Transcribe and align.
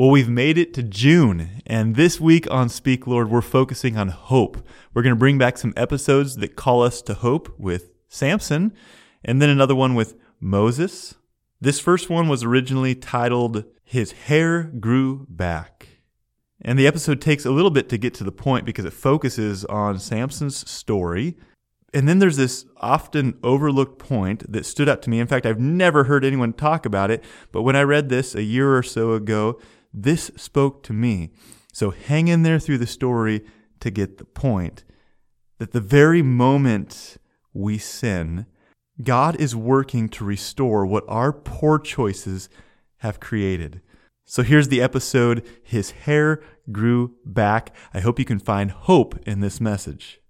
Well, 0.00 0.08
we've 0.08 0.30
made 0.30 0.56
it 0.56 0.72
to 0.72 0.82
June, 0.82 1.60
and 1.66 1.94
this 1.94 2.18
week 2.18 2.50
on 2.50 2.70
Speak 2.70 3.06
Lord, 3.06 3.28
we're 3.28 3.42
focusing 3.42 3.98
on 3.98 4.08
hope. 4.08 4.66
We're 4.94 5.02
going 5.02 5.14
to 5.14 5.18
bring 5.18 5.36
back 5.36 5.58
some 5.58 5.74
episodes 5.76 6.36
that 6.36 6.56
call 6.56 6.82
us 6.82 7.02
to 7.02 7.12
hope 7.12 7.54
with 7.58 7.90
Samson, 8.08 8.72
and 9.22 9.42
then 9.42 9.50
another 9.50 9.74
one 9.74 9.94
with 9.94 10.16
Moses. 10.40 11.16
This 11.60 11.80
first 11.80 12.08
one 12.08 12.28
was 12.28 12.42
originally 12.42 12.94
titled 12.94 13.64
His 13.84 14.12
Hair 14.12 14.72
Grew 14.80 15.26
Back. 15.28 15.86
And 16.62 16.78
the 16.78 16.86
episode 16.86 17.20
takes 17.20 17.44
a 17.44 17.50
little 17.50 17.70
bit 17.70 17.90
to 17.90 17.98
get 17.98 18.14
to 18.14 18.24
the 18.24 18.32
point 18.32 18.64
because 18.64 18.86
it 18.86 18.94
focuses 18.94 19.66
on 19.66 19.98
Samson's 19.98 20.66
story. 20.66 21.36
And 21.92 22.08
then 22.08 22.20
there's 22.20 22.38
this 22.38 22.64
often 22.78 23.38
overlooked 23.42 23.98
point 23.98 24.50
that 24.50 24.64
stood 24.64 24.88
out 24.88 25.02
to 25.02 25.10
me. 25.10 25.20
In 25.20 25.26
fact, 25.26 25.44
I've 25.44 25.60
never 25.60 26.04
heard 26.04 26.24
anyone 26.24 26.54
talk 26.54 26.86
about 26.86 27.10
it, 27.10 27.22
but 27.52 27.64
when 27.64 27.76
I 27.76 27.82
read 27.82 28.08
this 28.08 28.34
a 28.34 28.42
year 28.42 28.74
or 28.74 28.82
so 28.82 29.12
ago, 29.12 29.60
this 29.92 30.30
spoke 30.36 30.82
to 30.84 30.92
me. 30.92 31.30
So 31.72 31.90
hang 31.90 32.28
in 32.28 32.42
there 32.42 32.58
through 32.58 32.78
the 32.78 32.86
story 32.86 33.44
to 33.80 33.90
get 33.90 34.18
the 34.18 34.24
point 34.24 34.84
that 35.58 35.72
the 35.72 35.80
very 35.80 36.22
moment 36.22 37.16
we 37.52 37.78
sin, 37.78 38.46
God 39.02 39.36
is 39.36 39.54
working 39.54 40.08
to 40.10 40.24
restore 40.24 40.86
what 40.86 41.04
our 41.08 41.32
poor 41.32 41.78
choices 41.78 42.48
have 42.98 43.20
created. 43.20 43.80
So 44.24 44.42
here's 44.42 44.68
the 44.68 44.80
episode 44.80 45.46
His 45.62 45.90
Hair 45.90 46.42
Grew 46.70 47.16
Back. 47.24 47.74
I 47.92 48.00
hope 48.00 48.18
you 48.18 48.24
can 48.24 48.38
find 48.38 48.70
hope 48.70 49.18
in 49.26 49.40
this 49.40 49.60
message. 49.60 50.20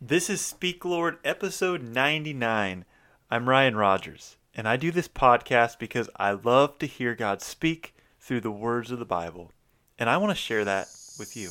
This 0.00 0.30
is 0.30 0.40
Speak 0.40 0.84
Lord, 0.84 1.18
episode 1.24 1.82
99. 1.82 2.84
I'm 3.30 3.48
Ryan 3.48 3.76
Rogers, 3.76 4.38
and 4.54 4.66
I 4.66 4.76
do 4.76 4.90
this 4.90 5.08
podcast 5.08 5.78
because 5.78 6.08
I 6.16 6.32
love 6.32 6.78
to 6.78 6.86
hear 6.86 7.14
God 7.14 7.42
speak 7.42 7.94
through 8.20 8.40
the 8.40 8.50
words 8.50 8.90
of 8.90 8.98
the 8.98 9.04
Bible. 9.04 9.50
And 9.98 10.08
I 10.08 10.18
want 10.18 10.30
to 10.30 10.36
share 10.36 10.64
that 10.64 10.88
with 11.18 11.36
you. 11.36 11.50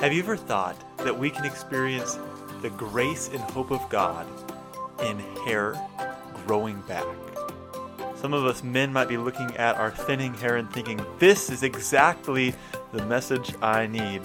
Have 0.00 0.12
you 0.12 0.22
ever 0.22 0.36
thought 0.36 0.76
that 0.98 1.18
we 1.18 1.30
can 1.30 1.44
experience 1.44 2.18
the 2.62 2.70
grace 2.70 3.28
and 3.28 3.40
hope 3.40 3.70
of 3.70 3.88
God 3.88 4.26
in 5.02 5.18
hair 5.44 5.74
growing 6.46 6.80
back? 6.82 7.06
Some 8.14 8.32
of 8.32 8.44
us 8.44 8.62
men 8.62 8.92
might 8.92 9.08
be 9.08 9.16
looking 9.16 9.56
at 9.56 9.76
our 9.76 9.90
thinning 9.90 10.34
hair 10.34 10.56
and 10.56 10.70
thinking, 10.70 11.04
this 11.18 11.50
is 11.50 11.62
exactly 11.62 12.54
the 12.92 13.04
message 13.06 13.54
I 13.62 13.86
need. 13.86 14.22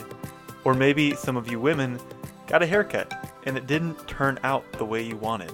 Or 0.64 0.74
maybe 0.74 1.16
some 1.16 1.38
of 1.38 1.50
you 1.50 1.60
women 1.60 2.00
got 2.48 2.62
a 2.62 2.66
haircut 2.66 3.38
and 3.46 3.58
it 3.58 3.66
didn't 3.66 4.08
turn 4.08 4.40
out 4.44 4.70
the 4.74 4.86
way 4.86 5.02
you 5.02 5.18
wanted. 5.18 5.54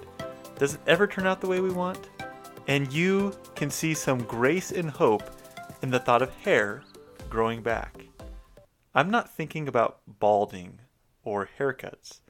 Does 0.60 0.74
it 0.74 0.82
ever 0.88 1.06
turn 1.06 1.28
out 1.28 1.40
the 1.40 1.48
way 1.48 1.60
we 1.60 1.70
want? 1.70 2.10
And 2.68 2.92
you 2.92 3.36
can 3.56 3.70
see 3.70 3.94
some 3.94 4.24
grace 4.24 4.72
and 4.72 4.90
hope 4.90 5.24
in 5.84 5.92
the 5.92 6.00
thought 6.00 6.24
of 6.24 6.34
hair 6.38 6.84
growing 7.30 7.62
back. 7.62 8.02
I'm 8.96 9.12
not 9.12 9.30
thinking 9.30 9.68
about 9.68 10.00
balding 10.08 10.80
or 11.24 11.48
haircuts. 11.60 12.22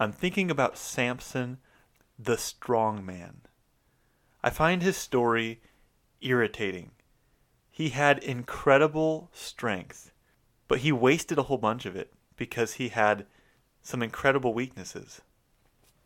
I'm 0.00 0.12
thinking 0.12 0.50
about 0.50 0.78
Samson, 0.78 1.58
the 2.18 2.38
strong 2.38 3.04
man. 3.04 3.42
I 4.42 4.48
find 4.48 4.82
his 4.82 4.96
story 4.96 5.60
irritating. 6.22 6.92
He 7.70 7.90
had 7.90 8.18
incredible 8.18 9.28
strength, 9.34 10.10
but 10.68 10.78
he 10.78 10.90
wasted 10.90 11.36
a 11.38 11.44
whole 11.44 11.58
bunch 11.58 11.84
of 11.84 11.94
it 11.96 12.14
because 12.36 12.74
he 12.74 12.88
had 12.88 13.26
some 13.82 14.02
incredible 14.02 14.54
weaknesses. 14.54 15.20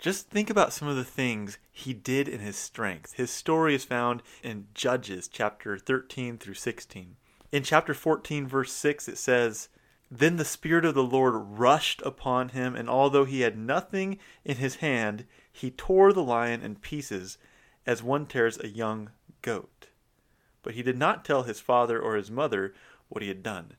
Just 0.03 0.31
think 0.31 0.51
about 0.51 0.73
some 0.73 0.89
of 0.89 0.97
the 0.97 1.05
things 1.05 1.59
he 1.71 1.95
did 1.95 2.27
in 2.27 2.41
his 2.41 2.57
strength. 2.57 3.13
His 3.13 3.31
story 3.31 3.73
is 3.73 3.85
found 3.85 4.21
in 4.43 4.67
Judges 4.75 5.29
chapter 5.29 5.79
13 5.79 6.39
through 6.39 6.55
16. 6.55 7.15
In 7.53 7.63
chapter 7.63 7.95
14, 7.95 8.49
verse 8.49 8.73
6, 8.73 9.07
it 9.07 9.17
says, 9.17 9.69
Then 10.11 10.39
the 10.39 10.45
Spirit 10.45 10.85
of 10.85 10.97
the 10.97 11.05
Lord 11.05 11.35
rushed 11.37 12.03
upon 12.03 12.49
him, 12.49 12.75
and 12.75 12.91
although 12.91 13.25
he 13.25 13.43
had 13.43 13.57
nothing 13.57 14.19
in 14.45 14.57
his 14.57 14.77
hand, 14.77 15.25
he 15.53 15.71
tore 15.71 16.13
the 16.13 16.25
lion 16.25 16.63
in 16.63 16.75
pieces 16.75 17.39
as 17.87 18.03
one 18.03 18.27
tears 18.27 18.59
a 18.59 18.67
young 18.67 19.13
goat. 19.41 19.87
But 20.65 20.75
he 20.75 20.83
did 20.83 20.99
not 20.99 21.25
tell 21.25 21.45
his 21.45 21.61
father 21.61 22.01
or 22.01 22.17
his 22.17 22.29
mother 22.29 22.75
what 23.09 23.23
he 23.23 23.29
had 23.29 23.45
done. 23.45 23.75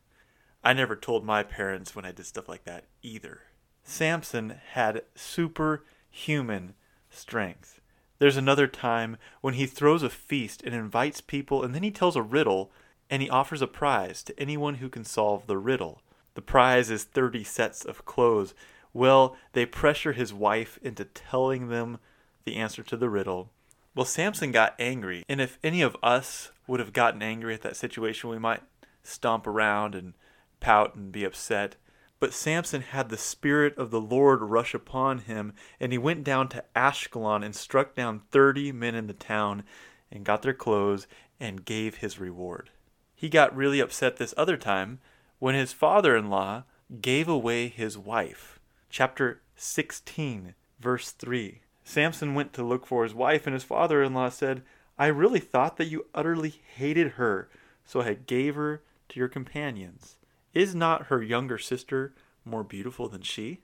I 0.64 0.72
never 0.72 0.96
told 0.96 1.26
my 1.26 1.44
parents 1.44 1.94
when 1.94 2.06
I 2.06 2.14
did 2.14 2.28
stuff 2.28 2.48
like 2.48 2.64
that 2.64 2.86
either. 3.02 3.42
Samson 3.84 4.62
had 4.72 5.02
super 5.16 5.84
human 6.14 6.76
strength. 7.10 7.82
There's 8.20 8.38
another 8.38 8.68
time 8.68 9.18
when 9.42 9.56
he 9.56 9.66
throws 9.66 10.04
a 10.04 10.10
feast 10.10 10.62
and 10.64 10.74
invites 10.74 11.20
people, 11.20 11.64
and 11.64 11.74
then 11.74 11.84
he 11.84 11.92
tells 11.92 12.16
a 12.16 12.22
riddle 12.22 12.72
and 13.10 13.22
he 13.22 13.30
offers 13.30 13.62
a 13.62 13.68
prize 13.68 14.24
to 14.24 14.40
anyone 14.40 14.76
who 14.76 14.90
can 14.90 15.04
solve 15.04 15.48
the 15.48 15.58
riddle. 15.58 16.02
The 16.36 16.42
prize 16.42 16.90
is 16.90 17.04
30 17.04 17.44
sets 17.44 17.84
of 17.84 18.06
clothes. 18.06 18.54
Well, 18.94 19.36
they 19.54 19.66
pressure 19.66 20.14
his 20.14 20.34
wife 20.34 20.80
into 20.82 21.04
telling 21.04 21.68
them 21.68 21.98
the 22.46 22.56
answer 22.56 22.84
to 22.84 22.96
the 22.96 23.10
riddle. 23.10 23.50
Well, 23.96 24.06
Samson 24.06 24.52
got 24.52 24.76
angry, 24.80 25.24
and 25.28 25.42
if 25.42 25.60
any 25.64 25.82
of 25.82 25.98
us 26.02 26.52
would 26.68 26.80
have 26.80 26.94
gotten 26.94 27.22
angry 27.22 27.54
at 27.54 27.62
that 27.64 27.76
situation, 27.76 28.30
we 28.30 28.40
might 28.40 28.62
stomp 29.04 29.46
around 29.46 29.96
and 29.96 30.14
pout 30.60 30.96
and 30.96 31.12
be 31.12 31.24
upset. 31.24 31.76
But 32.24 32.32
Samson 32.32 32.84
had 32.84 33.10
the 33.10 33.18
Spirit 33.18 33.78
of 33.78 33.92
the 33.92 34.00
Lord 34.00 34.42
rush 34.44 34.74
upon 34.74 35.20
him, 35.20 35.52
and 35.78 35.92
he 35.92 35.98
went 35.98 36.24
down 36.24 36.48
to 36.48 36.64
Ashkelon 36.74 37.44
and 37.44 37.54
struck 37.54 37.96
down 37.96 38.22
thirty 38.32 38.72
men 38.72 38.96
in 38.96 39.08
the 39.08 39.14
town, 39.14 39.64
and 40.10 40.24
got 40.24 40.42
their 40.42 40.54
clothes, 40.54 41.06
and 41.38 41.66
gave 41.66 41.96
his 41.96 42.22
reward. 42.22 42.70
He 43.14 43.28
got 43.28 43.54
really 43.54 43.82
upset 43.82 44.16
this 44.16 44.34
other 44.38 44.56
time 44.56 45.00
when 45.40 45.54
his 45.54 45.74
father 45.74 46.16
in 46.16 46.30
law 46.30 46.64
gave 47.02 47.28
away 47.28 47.68
his 47.68 47.98
wife. 47.98 48.58
Chapter 48.90 49.42
16, 49.58 50.56
verse 50.80 51.12
3. 51.12 51.60
Samson 51.84 52.36
went 52.36 52.54
to 52.54 52.64
look 52.64 52.86
for 52.86 53.04
his 53.04 53.14
wife, 53.14 53.46
and 53.46 53.54
his 53.54 53.66
father 53.66 54.02
in 54.02 54.14
law 54.14 54.30
said, 54.30 54.64
I 54.98 55.08
really 55.08 55.42
thought 55.42 55.76
that 55.76 55.88
you 55.88 56.06
utterly 56.16 56.62
hated 56.78 57.16
her, 57.16 57.50
so 57.84 58.00
I 58.00 58.14
gave 58.14 58.56
her 58.56 58.82
to 59.10 59.20
your 59.20 59.28
companions. 59.28 60.16
Is 60.54 60.76
not 60.76 61.08
her 61.08 61.22
younger 61.22 61.58
sister 61.58 62.14
more 62.46 62.64
beautiful 62.64 63.10
than 63.10 63.22
she? 63.22 63.62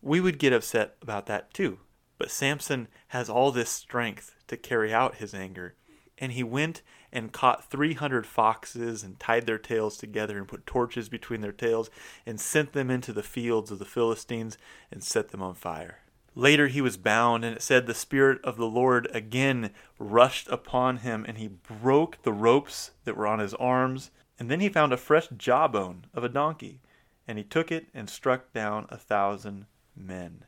We 0.00 0.20
would 0.20 0.38
get 0.38 0.52
upset 0.52 0.96
about 1.02 1.26
that 1.26 1.52
too. 1.52 1.78
But 2.18 2.30
Samson 2.30 2.88
has 3.08 3.28
all 3.28 3.50
this 3.50 3.70
strength 3.70 4.36
to 4.46 4.56
carry 4.56 4.92
out 4.92 5.16
his 5.16 5.34
anger. 5.34 5.74
And 6.18 6.32
he 6.32 6.44
went 6.44 6.82
and 7.12 7.32
caught 7.32 7.70
300 7.70 8.26
foxes 8.26 9.02
and 9.02 9.18
tied 9.18 9.46
their 9.46 9.58
tails 9.58 9.96
together 9.96 10.38
and 10.38 10.46
put 10.46 10.66
torches 10.66 11.08
between 11.08 11.40
their 11.40 11.50
tails 11.50 11.90
and 12.26 12.38
sent 12.38 12.72
them 12.72 12.90
into 12.90 13.12
the 13.12 13.22
fields 13.22 13.70
of 13.70 13.78
the 13.78 13.84
Philistines 13.84 14.58
and 14.92 15.02
set 15.02 15.30
them 15.30 15.42
on 15.42 15.54
fire. 15.54 16.00
Later 16.36 16.68
he 16.68 16.80
was 16.80 16.96
bound, 16.96 17.44
and 17.44 17.56
it 17.56 17.62
said 17.62 17.86
the 17.86 17.94
Spirit 17.94 18.38
of 18.44 18.56
the 18.56 18.66
Lord 18.66 19.08
again 19.12 19.70
rushed 19.98 20.48
upon 20.48 20.98
him, 20.98 21.24
and 21.26 21.38
he 21.38 21.48
broke 21.48 22.22
the 22.22 22.32
ropes 22.32 22.92
that 23.04 23.16
were 23.16 23.26
on 23.26 23.40
his 23.40 23.54
arms 23.54 24.10
and 24.40 24.50
then 24.50 24.60
he 24.60 24.70
found 24.70 24.90
a 24.90 24.96
fresh 24.96 25.28
jawbone 25.36 26.06
of 26.14 26.24
a 26.24 26.28
donkey, 26.28 26.80
and 27.28 27.36
he 27.36 27.44
took 27.44 27.70
it 27.70 27.88
and 27.92 28.08
struck 28.08 28.54
down 28.54 28.86
a 28.88 28.96
thousand 28.96 29.66
men. 29.94 30.44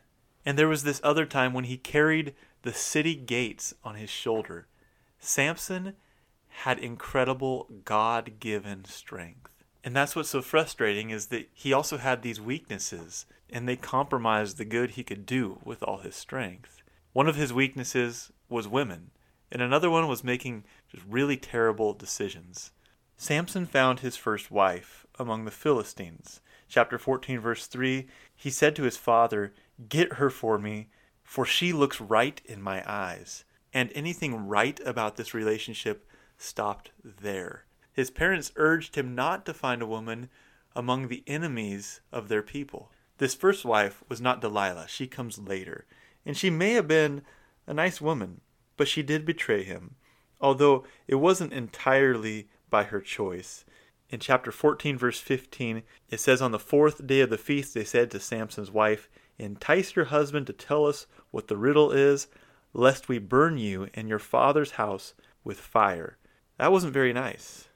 And 0.47 0.59
there 0.59 0.67
was 0.67 0.83
this 0.83 1.01
other 1.05 1.27
time 1.27 1.53
when 1.53 1.65
he 1.65 1.77
carried 1.77 2.35
the 2.63 2.73
city 2.73 3.15
gates 3.15 3.75
on 3.85 3.97
his 3.97 4.09
shoulder. 4.09 4.67
Samson 5.19 5.93
had 6.49 6.79
incredible 6.79 7.69
God 7.85 8.41
given 8.41 8.87
strength. 8.87 9.63
And 9.85 9.95
that's 9.95 10.17
what's 10.17 10.31
so 10.31 10.41
frustrating 10.41 11.11
is 11.11 11.27
that 11.27 11.51
he 11.53 11.75
also 11.75 11.99
had 11.99 12.23
these 12.23 12.41
weaknesses, 12.41 13.27
and 13.51 13.69
they 13.69 13.77
compromised 13.77 14.57
the 14.57 14.65
good 14.65 14.93
he 14.93 15.05
could 15.05 15.27
do 15.27 15.59
with 15.65 15.83
all 15.83 15.99
his 15.99 16.17
strength. 16.17 16.83
One 17.13 17.29
of 17.29 17.37
his 17.37 17.53
weaknesses 17.53 18.33
was 18.49 18.67
women, 18.67 19.11
and 19.51 19.61
another 19.61 19.91
one 19.91 20.09
was 20.09 20.25
making 20.25 20.65
just 20.91 21.05
really 21.07 21.37
terrible 21.37 21.93
decisions. 21.93 22.71
Samson 23.23 23.67
found 23.67 24.01
his 24.01 24.17
first 24.17 24.51
wife 24.51 25.07
among 25.17 25.45
the 25.45 25.53
Philistines. 25.53 26.41
Chapter 26.69 26.99
14, 26.99 27.39
verse 27.39 27.69
3 27.69 28.09
He 28.35 28.51
said 28.51 28.75
to 28.75 28.83
his 28.83 28.97
father, 28.97 29.55
Get 29.89 30.15
her 30.15 30.29
for 30.29 30.59
me, 30.59 30.89
for 31.23 31.47
she 31.47 31.73
looks 31.73 32.01
right 32.01 32.43
in 32.45 32.61
my 32.61 32.83
eyes. 32.85 33.45
And 33.73 33.93
anything 33.95 34.49
right 34.49 34.81
about 34.85 35.15
this 35.15 35.35
relationship 35.35 36.05
stopped 36.37 36.91
there. 37.05 37.65
His 37.93 38.11
parents 38.11 38.51
urged 38.57 38.97
him 38.97 39.15
not 39.15 39.47
to 39.47 39.55
find 39.55 39.83
a 39.83 39.87
woman 39.87 40.29
among 40.75 41.07
the 41.07 41.23
enemies 41.29 42.01
of 42.11 42.27
their 42.27 42.43
people. 42.43 42.91
This 43.19 43.37
first 43.37 43.65
wife 43.65 44.03
was 44.09 44.21
not 44.21 44.41
Delilah, 44.41 44.89
she 44.89 45.07
comes 45.07 45.39
later, 45.39 45.87
and 46.27 46.37
she 46.37 46.51
may 46.51 46.73
have 46.73 46.89
been 46.89 47.23
a 47.69 47.73
nice 47.73 48.01
woman, 48.01 48.41
but 48.77 48.89
she 48.89 49.05
did 49.05 49.25
betray 49.25 49.63
him, 49.63 49.95
although 50.41 50.83
it 51.07 51.15
wasn't 51.15 51.53
entirely 51.53 52.49
by 52.73 52.83
her 52.83 53.01
choice. 53.01 53.65
In 54.11 54.19
chapter 54.19 54.51
14, 54.51 54.99
verse 54.99 55.21
15, 55.21 55.85
it 56.11 56.19
says, 56.19 56.43
On 56.43 56.51
the 56.51 56.59
fourth 56.59 57.07
day 57.07 57.21
of 57.21 57.31
the 57.31 57.39
feast, 57.39 57.73
they 57.73 57.85
said 57.85 58.11
to 58.11 58.19
Samson's 58.19 58.73
wife, 58.73 59.09
Entice 59.39 59.95
your 59.95 60.07
husband 60.07 60.49
to 60.49 60.53
tell 60.53 60.87
us 60.87 61.07
what 61.31 61.47
the 61.47 61.57
riddle 61.57 61.93
is. 61.93 62.27
lest 62.75 63.09
we 63.09 63.19
burn 63.19 63.59
you 63.59 63.89
and 63.95 64.09
your 64.09 64.19
father's 64.19 64.73
house 64.73 65.15
with 65.45 65.61
fire. 65.61 66.17
That 66.59 66.73
wasn't 66.73 66.95
very 66.95 67.13
nice. 67.13 67.69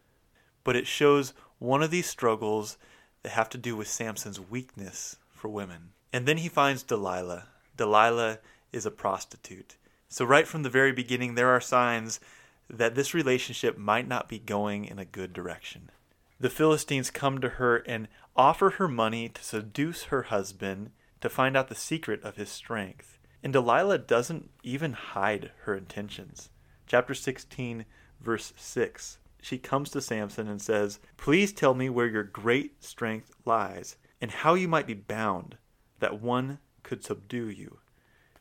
But 0.64 0.74
it 0.74 0.86
shows 0.86 1.34
one 1.58 1.82
of 1.82 1.90
these 1.90 2.06
struggles 2.06 2.78
that 3.22 3.32
have 3.32 3.48
to 3.50 3.58
do 3.58 3.76
with 3.76 3.88
Samson's 3.88 4.40
weakness 4.40 5.16
for 5.28 5.48
women. 5.48 5.90
And 6.12 6.26
then 6.26 6.38
he 6.38 6.48
finds 6.48 6.82
Delilah. 6.82 7.48
Delilah 7.76 8.38
is 8.72 8.86
a 8.86 8.90
prostitute. 8.90 9.76
So, 10.08 10.24
right 10.24 10.46
from 10.46 10.62
the 10.62 10.70
very 10.70 10.92
beginning, 10.92 11.34
there 11.34 11.50
are 11.50 11.60
signs 11.60 12.20
that 12.68 12.94
this 12.94 13.14
relationship 13.14 13.78
might 13.78 14.08
not 14.08 14.28
be 14.28 14.38
going 14.38 14.84
in 14.84 14.98
a 14.98 15.04
good 15.04 15.32
direction. 15.32 15.90
The 16.38 16.50
Philistines 16.50 17.10
come 17.10 17.40
to 17.40 17.48
her 17.50 17.78
and 17.78 18.08
offer 18.36 18.70
her 18.70 18.88
money 18.88 19.28
to 19.28 19.42
seduce 19.42 20.04
her 20.04 20.24
husband 20.24 20.90
to 21.20 21.28
find 21.28 21.56
out 21.56 21.68
the 21.68 21.74
secret 21.74 22.22
of 22.22 22.36
his 22.36 22.50
strength. 22.50 23.18
And 23.42 23.52
Delilah 23.52 23.98
doesn't 23.98 24.50
even 24.62 24.92
hide 24.92 25.52
her 25.62 25.74
intentions. 25.74 26.50
Chapter 26.86 27.14
16, 27.14 27.84
verse 28.20 28.52
6. 28.56 29.18
She 29.40 29.58
comes 29.58 29.90
to 29.90 30.00
Samson 30.00 30.48
and 30.48 30.60
says, 30.60 30.98
Please 31.16 31.52
tell 31.52 31.74
me 31.74 31.88
where 31.88 32.08
your 32.08 32.24
great 32.24 32.82
strength 32.84 33.30
lies, 33.44 33.96
and 34.20 34.30
how 34.30 34.54
you 34.54 34.66
might 34.66 34.86
be 34.86 34.94
bound, 34.94 35.56
that 36.00 36.20
one 36.20 36.58
could 36.82 37.04
subdue 37.04 37.48
you. 37.48 37.78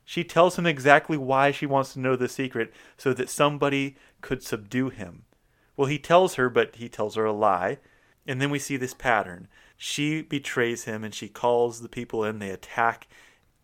She 0.06 0.24
tells 0.24 0.57
him 0.57 0.68
exactly 0.68 1.18
why 1.18 1.52
she 1.52 1.66
wants 1.66 1.94
to 1.94 2.00
know 2.00 2.16
the 2.16 2.30
secret, 2.30 2.72
so 2.96 3.12
that 3.13 3.30
somebody 3.30 3.98
could 4.22 4.44
subdue 4.44 4.90
him. 4.90 5.25
Well, 5.75 5.88
he 5.88 6.00
tells 6.00 6.36
her, 6.36 6.50
but 6.50 6.75
he 6.75 6.88
tells 6.88 7.16
her 7.16 7.25
a 7.25 7.34
lie. 7.34 7.80
And 8.28 8.42
then 8.42 8.50
we 8.50 8.60
see 8.60 8.78
this 8.78 8.94
pattern. 8.94 9.48
She 9.78 10.22
betrays 10.22 10.86
him 10.86 11.04
and 11.04 11.13
she 11.13 11.28
calls 11.28 11.81
the 11.81 11.90
people 11.90 12.24
in, 12.24 12.40
they 12.40 12.50
attack, 12.50 13.07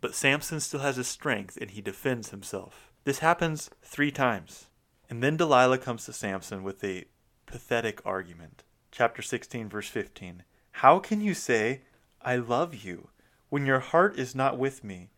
but 0.00 0.14
Samson 0.14 0.60
still 0.60 0.80
has 0.80 0.96
his 0.96 1.08
strength 1.08 1.56
and 1.60 1.70
he 1.70 1.80
defends 1.80 2.30
himself. 2.30 2.92
This 3.04 3.20
happens 3.20 3.70
three 3.82 4.10
times. 4.10 4.66
And 5.08 5.22
then 5.22 5.36
Delilah 5.36 5.78
comes 5.78 6.04
to 6.04 6.12
Samson 6.12 6.62
with 6.62 6.82
a 6.84 7.04
pathetic 7.46 8.00
argument. 8.04 8.62
Chapter 8.90 9.22
16, 9.22 9.68
verse 9.68 9.88
15. 9.88 10.42
How 10.72 10.98
can 10.98 11.20
you 11.20 11.34
say, 11.34 11.82
I 12.20 12.36
love 12.36 12.74
you, 12.74 13.08
when 13.48 13.66
your 13.66 13.80
heart 13.80 14.18
is 14.18 14.34
not 14.34 14.58
with 14.58 14.84
me? 14.84 15.10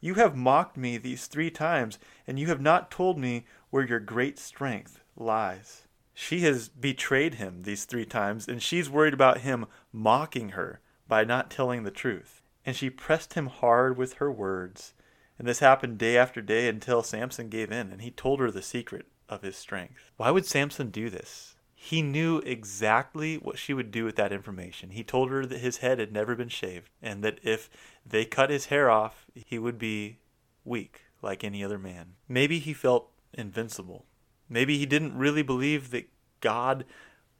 You 0.00 0.14
have 0.14 0.36
mocked 0.36 0.76
me 0.76 0.96
these 0.96 1.26
three 1.26 1.50
times, 1.50 1.98
and 2.26 2.38
you 2.38 2.46
have 2.46 2.60
not 2.60 2.90
told 2.90 3.18
me 3.18 3.46
where 3.70 3.86
your 3.86 4.00
great 4.00 4.38
strength 4.38 5.00
lies. 5.16 5.86
She 6.14 6.40
has 6.40 6.68
betrayed 6.68 7.34
him 7.34 7.62
these 7.62 7.84
three 7.84 8.04
times, 8.04 8.48
and 8.48 8.62
she's 8.62 8.90
worried 8.90 9.14
about 9.14 9.42
him 9.42 9.66
mocking 9.92 10.50
her 10.50 10.80
by 11.06 11.24
not 11.24 11.50
telling 11.50 11.82
the 11.82 11.90
truth. 11.90 12.42
And 12.64 12.76
she 12.76 12.90
pressed 12.90 13.34
him 13.34 13.46
hard 13.46 13.96
with 13.96 14.14
her 14.14 14.30
words. 14.30 14.94
And 15.38 15.46
this 15.46 15.60
happened 15.60 15.98
day 15.98 16.16
after 16.16 16.40
day 16.42 16.68
until 16.68 17.02
Samson 17.02 17.48
gave 17.48 17.70
in 17.70 17.92
and 17.92 18.02
he 18.02 18.10
told 18.10 18.40
her 18.40 18.50
the 18.50 18.62
secret 18.62 19.06
of 19.28 19.42
his 19.42 19.56
strength. 19.56 20.10
Why 20.16 20.30
would 20.30 20.44
Samson 20.44 20.90
do 20.90 21.08
this? 21.08 21.54
He 21.80 22.02
knew 22.02 22.38
exactly 22.38 23.36
what 23.36 23.56
she 23.56 23.72
would 23.72 23.92
do 23.92 24.04
with 24.04 24.16
that 24.16 24.32
information. 24.32 24.90
He 24.90 25.04
told 25.04 25.30
her 25.30 25.46
that 25.46 25.60
his 25.60 25.76
head 25.76 26.00
had 26.00 26.12
never 26.12 26.34
been 26.34 26.48
shaved 26.48 26.90
and 27.00 27.22
that 27.22 27.38
if 27.44 27.70
they 28.04 28.24
cut 28.24 28.50
his 28.50 28.66
hair 28.66 28.90
off, 28.90 29.26
he 29.32 29.60
would 29.60 29.78
be 29.78 30.18
weak 30.64 31.02
like 31.22 31.44
any 31.44 31.62
other 31.62 31.78
man. 31.78 32.14
Maybe 32.28 32.58
he 32.58 32.74
felt 32.74 33.10
invincible. 33.32 34.06
Maybe 34.48 34.76
he 34.76 34.86
didn't 34.86 35.16
really 35.16 35.42
believe 35.42 35.90
that 35.90 36.10
God 36.40 36.84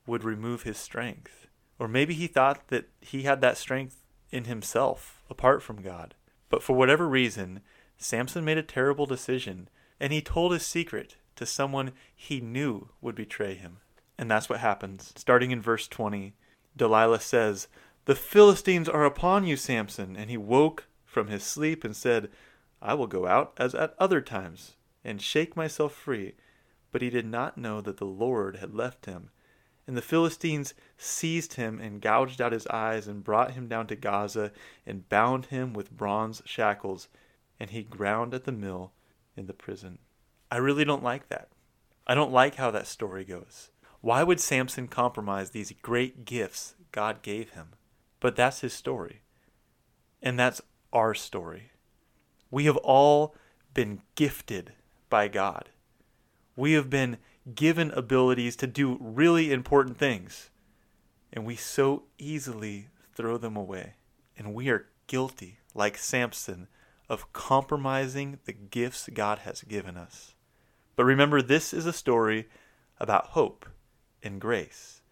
would 0.06 0.23
remove 0.23 0.62
his 0.62 0.79
strength. 0.79 1.49
Or 1.76 1.88
maybe 1.88 2.14
he 2.14 2.29
thought 2.29 2.69
that 2.69 2.88
he 3.00 3.25
had 3.25 3.41
that 3.41 3.58
strength 3.58 4.05
in 4.31 4.44
himself, 4.44 5.20
apart 5.29 5.64
from 5.64 5.82
God. 5.82 6.14
But 6.49 6.62
for 6.62 6.76
whatever 6.76 7.08
reason, 7.08 7.61
Samson 7.99 8.44
made 8.44 8.56
a 8.56 8.62
terrible 8.62 9.05
decision, 9.05 9.69
and 9.99 10.12
he 10.12 10.23
told 10.23 10.52
his 10.52 10.64
secret 10.64 11.17
to 11.34 11.44
someone 11.44 11.91
he 12.14 12.41
knew 12.41 12.91
would 13.00 13.17
betray 13.17 13.56
him. 13.56 13.79
And 14.19 14.31
that's 14.31 14.49
what 14.49 14.59
happens. 14.59 15.12
Starting 15.17 15.53
in 15.53 15.62
verse 15.62 15.87
20, 15.87 16.35
Delilah 16.76 17.20
says, 17.20 17.69
The 18.06 18.17
Philistines 18.17 18.88
are 18.88 19.05
upon 19.05 19.47
you, 19.47 19.56
Samson. 19.56 20.17
And 20.17 20.29
he 20.29 20.37
woke 20.37 20.88
from 21.05 21.29
his 21.29 21.44
sleep 21.44 21.85
and 21.85 21.94
said, 21.94 22.29
I 22.82 22.94
will 22.94 23.06
go 23.06 23.26
out 23.26 23.53
as 23.56 23.75
at 23.75 23.94
other 23.99 24.20
times, 24.20 24.75
and 25.05 25.23
shake 25.23 25.56
myself 25.56 25.94
free. 25.94 26.35
But 26.91 27.03
he 27.03 27.11
did 27.11 27.26
not 27.26 27.59
know 27.59 27.81
that 27.81 27.99
the 27.99 28.06
Lord 28.06 28.56
had 28.56 28.75
left 28.75 29.06
him. 29.06 29.31
And 29.87 29.97
the 29.97 30.03
Philistines 30.03 30.75
seized 30.97 31.55
him 31.55 31.81
and 31.81 32.03
gouged 32.03 32.41
out 32.41 32.53
his 32.53 32.67
eyes 32.67 33.09
and 33.09 33.25
brought 33.25 33.53
him 33.53 33.69
down 33.69 33.87
to 33.87 33.97
Gaza 33.97 34.53
and 34.85 35.09
bound 35.09 35.47
him 35.47 35.73
with 35.73 35.97
bronze 35.97 36.43
shackles, 36.44 37.09
and 37.59 37.70
he 37.70 37.82
ground 37.82 38.35
at 38.35 38.44
the 38.44 38.53
mill 38.53 38.93
in 39.37 39.47
the 39.47 39.55
prison. 39.55 39.99
I 40.50 40.59
really 40.59 40.85
don't 40.85 41.03
like 41.03 41.29
that. 41.29 41.49
I 42.06 42.15
don't 42.15 42.32
like 42.32 42.56
how 42.56 42.70
that 42.70 42.87
story 42.87 43.25
goes. 43.25 43.70
Why 44.00 44.22
would 44.22 44.40
Samson 44.40 44.88
compromise 44.88 45.50
these 45.50 45.72
great 45.82 46.24
gifts 46.24 46.74
God 46.92 47.22
gave 47.22 47.50
him? 47.50 47.74
But 48.20 48.36
that's 48.36 48.60
his 48.60 48.72
story. 48.72 49.22
And 50.22 50.38
that's 50.38 50.60
our 50.92 51.14
story. 51.14 51.72
We 52.50 52.64
have 52.64 52.76
all 52.78 53.34
been 53.74 54.02
gifted 54.14 54.72
by 55.10 55.28
God 55.28 55.68
we 56.58 56.72
have 56.72 56.90
been 56.90 57.18
given 57.54 57.92
abilities 57.92 58.56
to 58.56 58.66
do 58.66 58.98
really 59.00 59.52
important 59.52 59.96
things, 59.96 60.50
and 61.32 61.46
we 61.46 61.54
so 61.54 62.02
easily 62.18 62.88
throw 63.14 63.38
them 63.38 63.56
away. 63.56 63.94
And 64.36 64.52
we 64.52 64.68
are 64.68 64.86
guilty, 65.06 65.60
like 65.72 65.96
Samson, 65.96 66.66
of 67.08 67.32
compromising 67.32 68.40
the 68.44 68.52
gifts 68.52 69.08
God 69.14 69.38
has 69.40 69.62
given 69.62 69.96
us. 69.96 70.34
But 70.96 71.04
remember, 71.04 71.40
this 71.40 71.72
is 71.72 71.86
a 71.86 71.92
story 71.92 72.48
about 72.98 73.26
hope 73.26 73.64
and 74.23 74.41
grace. 74.41 75.03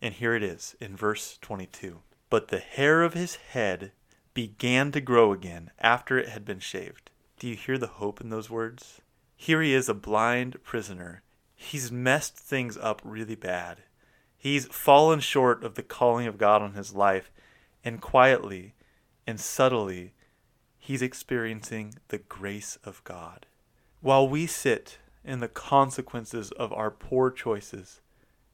And 0.00 0.14
here 0.14 0.34
it 0.34 0.42
is 0.42 0.76
in 0.80 0.96
verse 0.96 1.38
22. 1.40 2.00
But 2.30 2.48
the 2.48 2.58
hair 2.58 3.02
of 3.02 3.14
his 3.14 3.36
head 3.36 3.92
began 4.34 4.92
to 4.92 5.00
grow 5.00 5.32
again 5.32 5.70
after 5.78 6.18
it 6.18 6.28
had 6.28 6.44
been 6.44 6.60
shaved. 6.60 7.10
Do 7.38 7.48
you 7.48 7.56
hear 7.56 7.78
the 7.78 7.86
hope 7.86 8.20
in 8.20 8.30
those 8.30 8.50
words? 8.50 9.00
Here 9.36 9.62
he 9.62 9.72
is, 9.72 9.88
a 9.88 9.94
blind 9.94 10.62
prisoner. 10.62 11.22
He's 11.54 11.90
messed 11.90 12.36
things 12.36 12.76
up 12.76 13.00
really 13.04 13.34
bad. 13.34 13.82
He's 14.36 14.66
fallen 14.66 15.20
short 15.20 15.64
of 15.64 15.74
the 15.74 15.82
calling 15.82 16.26
of 16.26 16.38
God 16.38 16.62
on 16.62 16.74
his 16.74 16.94
life, 16.94 17.32
and 17.84 18.00
quietly 18.00 18.74
and 19.26 19.38
subtly, 19.38 20.14
he's 20.78 21.02
experiencing 21.02 21.94
the 22.08 22.18
grace 22.18 22.78
of 22.82 23.04
God. 23.04 23.44
While 24.00 24.26
we 24.26 24.46
sit 24.46 24.98
in 25.22 25.40
the 25.40 25.48
consequences 25.48 26.50
of 26.52 26.72
our 26.72 26.90
poor 26.90 27.30
choices, 27.30 28.00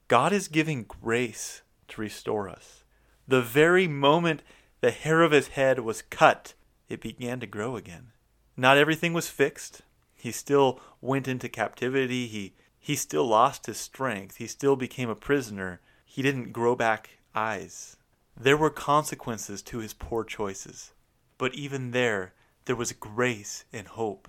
God 0.07 0.31
is 0.31 0.47
giving 0.47 0.83
grace 0.83 1.61
to 1.87 2.01
restore 2.01 2.47
us. 2.47 2.83
The 3.27 3.41
very 3.41 3.87
moment 3.87 4.43
the 4.81 4.91
hair 4.91 5.23
of 5.23 5.31
his 5.31 5.49
head 5.49 5.79
was 5.79 6.03
cut, 6.03 6.53
it 6.87 7.01
began 7.01 7.39
to 7.39 7.47
grow 7.47 7.75
again. 7.75 8.11
Not 8.55 8.77
everything 8.77 9.13
was 9.13 9.29
fixed. 9.29 9.81
He 10.13 10.31
still 10.31 10.79
went 11.01 11.27
into 11.27 11.49
captivity. 11.49 12.27
He 12.27 12.53
he 12.79 12.95
still 12.95 13.25
lost 13.25 13.65
his 13.65 13.77
strength. 13.77 14.35
He 14.37 14.45
still 14.45 14.75
became 14.75 15.09
a 15.09 15.15
prisoner. 15.15 15.81
He 16.05 16.21
didn't 16.21 16.53
grow 16.53 16.75
back 16.75 17.17
eyes. 17.33 17.97
There 18.37 18.57
were 18.57 18.69
consequences 18.69 19.63
to 19.63 19.79
his 19.79 19.95
poor 19.95 20.23
choices. 20.23 20.93
But 21.39 21.55
even 21.55 21.91
there, 21.91 22.33
there 22.65 22.75
was 22.75 22.91
grace 22.91 23.65
and 23.73 23.87
hope. 23.87 24.27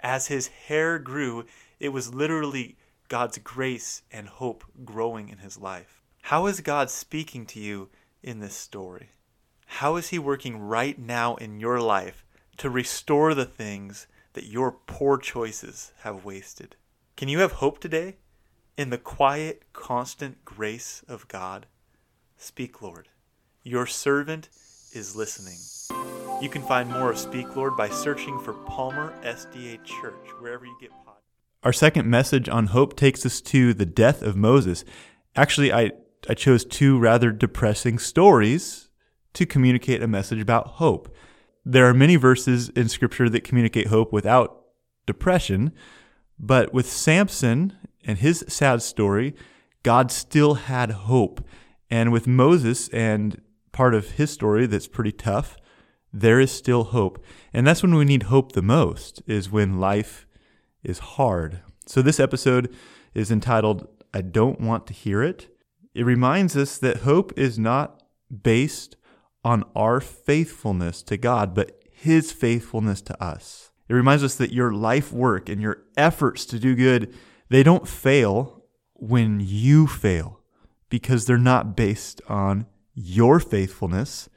As 0.00 0.28
his 0.28 0.48
hair 0.48 0.98
grew, 0.98 1.44
it 1.78 1.90
was 1.90 2.14
literally 2.14 2.78
God's 3.10 3.36
grace 3.36 4.00
and 4.10 4.26
hope 4.26 4.64
growing 4.86 5.28
in 5.28 5.38
his 5.38 5.58
life. 5.58 6.00
How 6.22 6.46
is 6.46 6.62
God 6.62 6.88
speaking 6.88 7.44
to 7.46 7.60
you 7.60 7.90
in 8.22 8.40
this 8.40 8.54
story? 8.54 9.10
How 9.66 9.96
is 9.96 10.08
he 10.08 10.18
working 10.18 10.58
right 10.58 10.98
now 10.98 11.34
in 11.34 11.60
your 11.60 11.78
life 11.80 12.24
to 12.58 12.68
restore 12.70 13.34
the 13.34 13.44
things 13.44 14.06
that 14.34 14.46
your 14.46 14.72
poor 14.72 15.18
choices 15.18 15.92
have 16.00 16.24
wasted. 16.24 16.76
Can 17.16 17.28
you 17.28 17.40
have 17.40 17.52
hope 17.52 17.80
today? 17.80 18.16
In 18.76 18.90
the 18.90 18.98
quiet, 18.98 19.62
constant 19.72 20.44
grace 20.44 21.02
of 21.08 21.26
God? 21.28 21.66
Speak, 22.36 22.80
Lord. 22.80 23.08
Your 23.62 23.86
servant 23.86 24.48
is 24.92 25.16
listening. 25.16 25.58
You 26.42 26.48
can 26.48 26.62
find 26.62 26.90
more 26.90 27.10
of 27.10 27.18
Speak, 27.18 27.56
Lord 27.56 27.76
by 27.76 27.88
searching 27.90 28.38
for 28.38 28.52
Palmer 28.52 29.12
SDA 29.22 29.82
Church, 29.84 30.28
wherever 30.38 30.64
you 30.64 30.76
get 30.80 30.90
pod. 31.04 31.09
Our 31.62 31.72
second 31.72 32.08
message 32.08 32.48
on 32.48 32.68
hope 32.68 32.96
takes 32.96 33.26
us 33.26 33.40
to 33.42 33.74
the 33.74 33.86
death 33.86 34.22
of 34.22 34.36
Moses. 34.36 34.84
Actually, 35.36 35.72
I, 35.72 35.92
I 36.28 36.34
chose 36.34 36.64
two 36.64 36.98
rather 36.98 37.30
depressing 37.30 37.98
stories 37.98 38.88
to 39.34 39.46
communicate 39.46 40.02
a 40.02 40.08
message 40.08 40.40
about 40.40 40.66
hope 40.66 41.14
there 41.64 41.86
are 41.86 41.94
many 41.94 42.16
verses 42.16 42.68
in 42.70 42.88
scripture 42.88 43.28
that 43.28 43.44
communicate 43.44 43.88
hope 43.88 44.12
without 44.12 44.62
depression, 45.06 45.72
but 46.38 46.72
with 46.72 46.90
Samson 46.90 47.76
and 48.04 48.18
his 48.18 48.44
sad 48.48 48.82
story, 48.82 49.34
God 49.82 50.10
still 50.10 50.54
had 50.54 50.90
hope. 50.90 51.44
And 51.90 52.12
with 52.12 52.26
Moses 52.26 52.88
and 52.90 53.40
part 53.72 53.94
of 53.94 54.12
his 54.12 54.30
story 54.30 54.66
that's 54.66 54.88
pretty 54.88 55.12
tough, 55.12 55.56
there 56.12 56.40
is 56.40 56.50
still 56.50 56.84
hope. 56.84 57.22
And 57.52 57.66
that's 57.66 57.82
when 57.82 57.94
we 57.94 58.04
need 58.04 58.24
hope 58.24 58.52
the 58.52 58.62
most, 58.62 59.22
is 59.26 59.50
when 59.50 59.80
life 59.80 60.26
is 60.82 60.98
hard. 60.98 61.60
So 61.86 62.02
this 62.02 62.20
episode 62.20 62.74
is 63.14 63.30
entitled 63.30 63.88
I 64.12 64.22
Don't 64.22 64.60
Want 64.60 64.86
to 64.88 64.92
Hear 64.92 65.22
It. 65.22 65.48
It 65.94 66.04
reminds 66.04 66.56
us 66.56 66.78
that 66.78 66.98
hope 66.98 67.32
is 67.36 67.58
not 67.58 68.02
based 68.42 68.96
on 69.44 69.64
our 69.74 70.00
faithfulness 70.00 71.02
to 71.04 71.16
God, 71.16 71.54
but 71.54 71.82
His 71.90 72.32
faithfulness 72.32 73.00
to 73.02 73.22
us. 73.22 73.70
It 73.88 73.94
reminds 73.94 74.22
us 74.22 74.36
that 74.36 74.52
your 74.52 74.72
life 74.72 75.12
work 75.12 75.48
and 75.48 75.60
your 75.60 75.82
efforts 75.96 76.44
to 76.46 76.58
do 76.58 76.76
good, 76.76 77.12
they 77.48 77.62
don't 77.62 77.88
fail 77.88 78.64
when 78.94 79.40
you 79.40 79.86
fail 79.86 80.40
because 80.88 81.24
they're 81.24 81.38
not 81.38 81.76
based 81.76 82.20
on 82.28 82.66
your 82.94 83.40
faithfulness, 83.40 84.28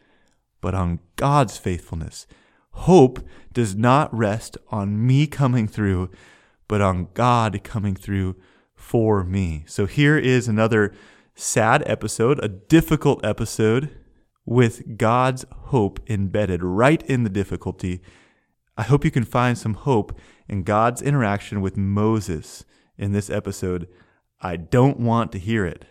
but 0.62 0.74
on 0.74 1.00
God's 1.18 1.58
faithfulness. 1.58 2.26
Hope 2.72 3.20
does 3.52 3.76
not 3.76 4.16
rest 4.16 4.58
on 4.70 5.06
me 5.06 5.28
coming 5.28 5.68
through, 5.68 6.10
but 6.74 6.82
on 6.82 7.08
God 7.14 7.64
coming 7.64 7.94
through 7.94 8.36
for 8.74 9.24
me. 9.24 9.64
So 9.68 9.86
here 9.86 10.18
is 10.18 10.48
another 10.48 10.92
sad 11.36 11.84
episode, 11.86 12.44
a 12.44 12.48
difficult 12.48 13.24
episode 13.24 13.96
with 14.44 14.98
God's 14.98 15.46
hope 15.52 16.00
embedded 16.10 16.64
right 16.64 17.04
in 17.04 17.22
the 17.24 17.30
difficulty. 17.30 18.02
I 18.76 18.82
hope 18.82 19.06
you 19.06 19.12
can 19.12 19.24
find 19.24 19.56
some 19.56 19.76
hope 19.76 20.18
in 20.50 20.64
God's 20.64 21.00
interaction 21.00 21.62
with 21.62 21.78
Moses 21.78 22.66
in 22.98 23.12
this 23.12 23.30
episode. 23.30 23.88
I 24.42 24.56
don't 24.56 25.00
want 25.00 25.32
to 25.34 25.38
hear 25.38 25.68
it. 25.68 25.86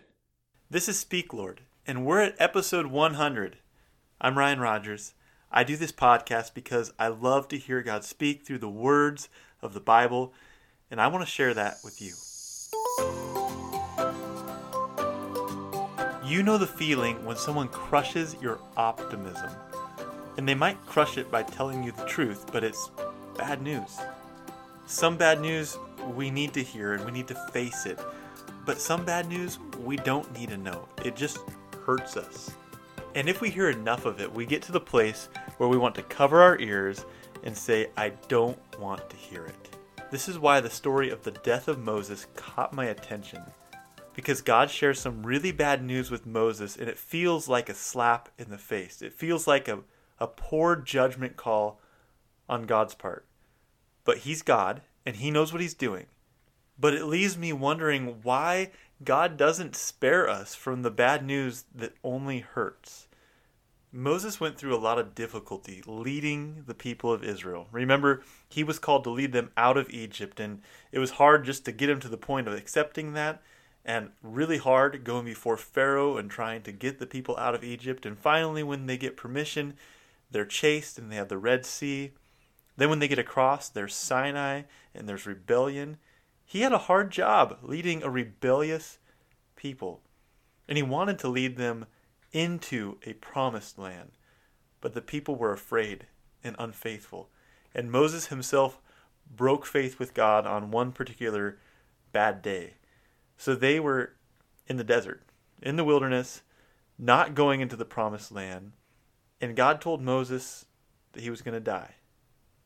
This 0.69 0.89
is 0.89 0.99
Speak 0.99 1.33
Lord, 1.33 1.61
and 1.87 2.05
we're 2.05 2.23
at 2.23 2.35
episode 2.41 2.87
100. 2.87 3.59
I'm 4.21 4.37
Ryan 4.37 4.59
Rogers. 4.59 5.15
I 5.49 5.63
do 5.63 5.77
this 5.77 5.93
podcast 5.93 6.55
because 6.55 6.93
I 6.99 7.07
love 7.07 7.47
to 7.51 7.57
hear 7.57 7.83
God 7.83 8.03
speak 8.03 8.45
through 8.45 8.59
the 8.59 8.69
words 8.69 9.29
of 9.61 9.75
the 9.75 9.81
Bible, 9.81 10.35
and 10.93 11.01
I 11.01 11.07
want 11.07 11.25
to 11.25 11.31
share 11.31 11.55
that 11.55 11.79
with 11.83 12.03
you. 12.03 12.13
You 16.23 16.43
know 16.43 16.59
the 16.59 16.67
feeling 16.67 17.25
when 17.25 17.37
someone 17.37 17.69
crushes 17.69 18.37
your 18.43 18.59
optimism. 18.77 19.51
And 20.37 20.47
they 20.47 20.55
might 20.55 20.85
crush 20.87 21.17
it 21.17 21.31
by 21.31 21.45
telling 21.45 21.83
you 21.83 21.93
the 21.93 22.05
truth, 22.05 22.53
but 22.53 22.63
it's 22.63 22.91
bad 23.39 23.63
news. 23.63 23.99
Some 24.87 25.17
bad 25.17 25.41
news 25.41 25.79
we 26.15 26.31
need 26.31 26.53
to 26.55 26.63
hear 26.63 26.93
and 26.93 27.05
we 27.07 27.11
need 27.11 27.29
to 27.29 27.49
face 27.53 27.87
it. 27.87 27.99
But 28.67 28.79
some 28.79 29.03
bad 29.03 29.29
news 29.29 29.59
we 29.83 29.97
don't 29.97 30.31
need 30.39 30.51
to 30.51 30.59
know. 30.59 30.87
It 31.05 31.17
just 31.17 31.39
hurts 31.87 32.19
us. 32.19 32.51
And 33.15 33.31
if 33.31 33.41
we 33.41 33.49
hear 33.49 33.71
enough 33.71 34.05
of 34.05 34.21
it, 34.21 34.31
we 34.31 34.45
get 34.45 34.61
to 34.63 34.73
the 34.73 34.81
place 34.81 35.31
where 35.57 35.71
we 35.71 35.79
want 35.79 35.95
to 35.95 36.03
cover 36.03 36.43
our 36.43 36.59
ears 36.59 37.07
and 37.45 37.57
say, 37.57 37.89
I 37.97 38.11
don't 38.29 38.59
want 38.79 39.09
to 39.09 39.17
hear 39.17 39.47
it. 39.47 39.73
This 40.13 40.29
is 40.29 40.39
why 40.39 40.61
the 40.61 40.69
story 40.69 41.09
of 41.09 41.23
the 41.23 41.31
death 41.31 41.69
of 41.69 41.79
Moses 41.79 42.27
caught 42.37 42.75
my 42.75 42.85
attention. 42.85 43.41
Because 44.15 44.43
God 44.43 44.71
shares 44.71 45.01
some 45.01 45.25
really 45.25 45.53
bad 45.53 45.83
news 45.83 46.11
with 46.11 46.27
Moses, 46.27 46.77
and 46.77 46.87
it 46.87 46.99
feels 46.99 47.49
like 47.49 47.71
a 47.71 47.75
slap 47.75 48.29
in 48.37 48.51
the 48.51 48.59
face. 48.59 49.01
It 49.01 49.15
feels 49.15 49.47
like 49.47 49.69
a, 49.69 49.79
a 50.19 50.27
poor 50.27 50.77
judgment 50.77 51.39
call 51.39 51.81
on 52.47 52.65
God's 52.65 52.95
part. 52.95 53.25
But 54.05 54.19
He's 54.19 54.43
God, 54.43 54.83
and 55.07 55.17
He 55.17 55.31
knows 55.31 55.51
what 55.51 55.63
He's 55.63 55.73
doing. 55.73 56.05
But 56.79 56.93
it 56.93 57.07
leaves 57.07 57.39
me 57.39 57.55
wondering 57.55 58.19
why 58.23 58.71
God 59.03 59.39
doesn't 59.39 59.75
spare 59.75 60.29
us 60.29 60.55
from 60.55 60.83
the 60.83 60.91
bad 60.91 61.25
news 61.25 61.65
that 61.75 61.95
only 62.05 62.41
hurts. 62.41 63.09
Moses 63.95 64.41
went 64.41 64.57
through 64.57 64.75
a 64.75 64.81
lot 64.81 64.99
of 64.99 65.15
difficulty 65.15 65.83
leading 65.87 66.65
the 66.67 66.75
people 66.75 67.13
of 67.13 67.23
Israel. 67.23 67.69
Remember, 67.71 68.23
he 68.49 68.65
was 68.65 68.79
called 68.79 69.05
to 69.05 69.11
lead 69.11 69.33
them 69.33 69.51
out 69.55 69.77
of 69.77 69.91
Egypt, 69.91 70.41
and 70.41 70.63
it 70.91 70.99
was 70.99 71.13
hard 71.13 71.45
just 71.45 71.67
to 71.67 71.73
get 71.73 71.91
him 71.91 72.01
to 72.01 72.09
the 72.09 72.17
point 72.17 72.49
of 72.49 72.55
accepting 72.55 73.13
that, 73.13 73.43
and 73.85 74.09
really 74.23 74.57
hard 74.57 75.05
going 75.05 75.27
before 75.27 75.59
Pharaoh 75.59 76.17
and 76.17 76.31
trying 76.31 76.63
to 76.63 76.73
get 76.73 76.99
the 76.99 77.07
people 77.07 77.37
out 77.37 77.55
of 77.55 77.63
Egypt. 77.63 78.07
And 78.07 78.19
finally, 78.19 78.63
when 78.63 78.87
they 78.87 78.97
get 78.97 79.15
permission, 79.15 79.75
they're 80.31 80.47
chased 80.47 80.99
and 80.99 81.13
they 81.13 81.17
have 81.17 81.29
the 81.29 81.37
Red 81.37 81.67
Sea. 81.67 82.13
Then, 82.79 82.89
when 82.89 82.99
they 82.99 83.09
get 83.09 83.19
across, 83.19 83.69
there's 83.69 83.95
Sinai 83.95 84.63
and 84.95 85.07
there's 85.07 85.27
rebellion. 85.27 85.99
He 86.47 86.63
had 86.63 86.73
a 86.73 86.79
hard 86.79 87.11
job 87.11 87.59
leading 87.61 88.03
a 88.03 88.09
rebellious 88.09 88.99
people, 89.55 90.01
and 90.67 90.79
he 90.79 90.83
wanted 90.83 91.19
to 91.19 91.29
lead 91.29 91.59
them 91.59 91.85
into 92.33 92.99
a 93.05 93.13
promised 93.15 93.79
land. 93.79 94.13
But 94.81 94.95
the 94.95 95.01
people 95.01 95.37
were 95.37 95.53
afraid 95.53 96.07
and 96.43 96.57
unfaithful, 96.59 97.29
and 97.75 97.91
Moses 97.91 98.27
himself 98.27 98.81
broke 99.31 99.65
faith 99.65 99.99
with 99.99 100.15
God 100.15 100.47
on 100.47 100.71
one 100.71 100.93
particular 100.93 101.59
bad 102.13 102.43
day. 102.43 102.75
So 103.37 103.55
they 103.55 103.79
were 103.81 104.15
in 104.67 104.77
the 104.77 104.85
desert, 104.85 105.23
in 105.63 105.77
the 105.77 105.85
wilderness, 105.85 106.43
not 106.99 107.35
going 107.35 107.61
into 107.61 107.77
the 107.77 107.85
promised 107.85 108.33
land, 108.33 108.73
and 109.41 109.57
God 109.57 109.81
told 109.81 110.03
Moses 110.03 110.67
that 111.13 111.23
he 111.23 111.31
was 111.31 111.43
going 111.43 111.55
to 111.55 111.61
die. 111.61 111.95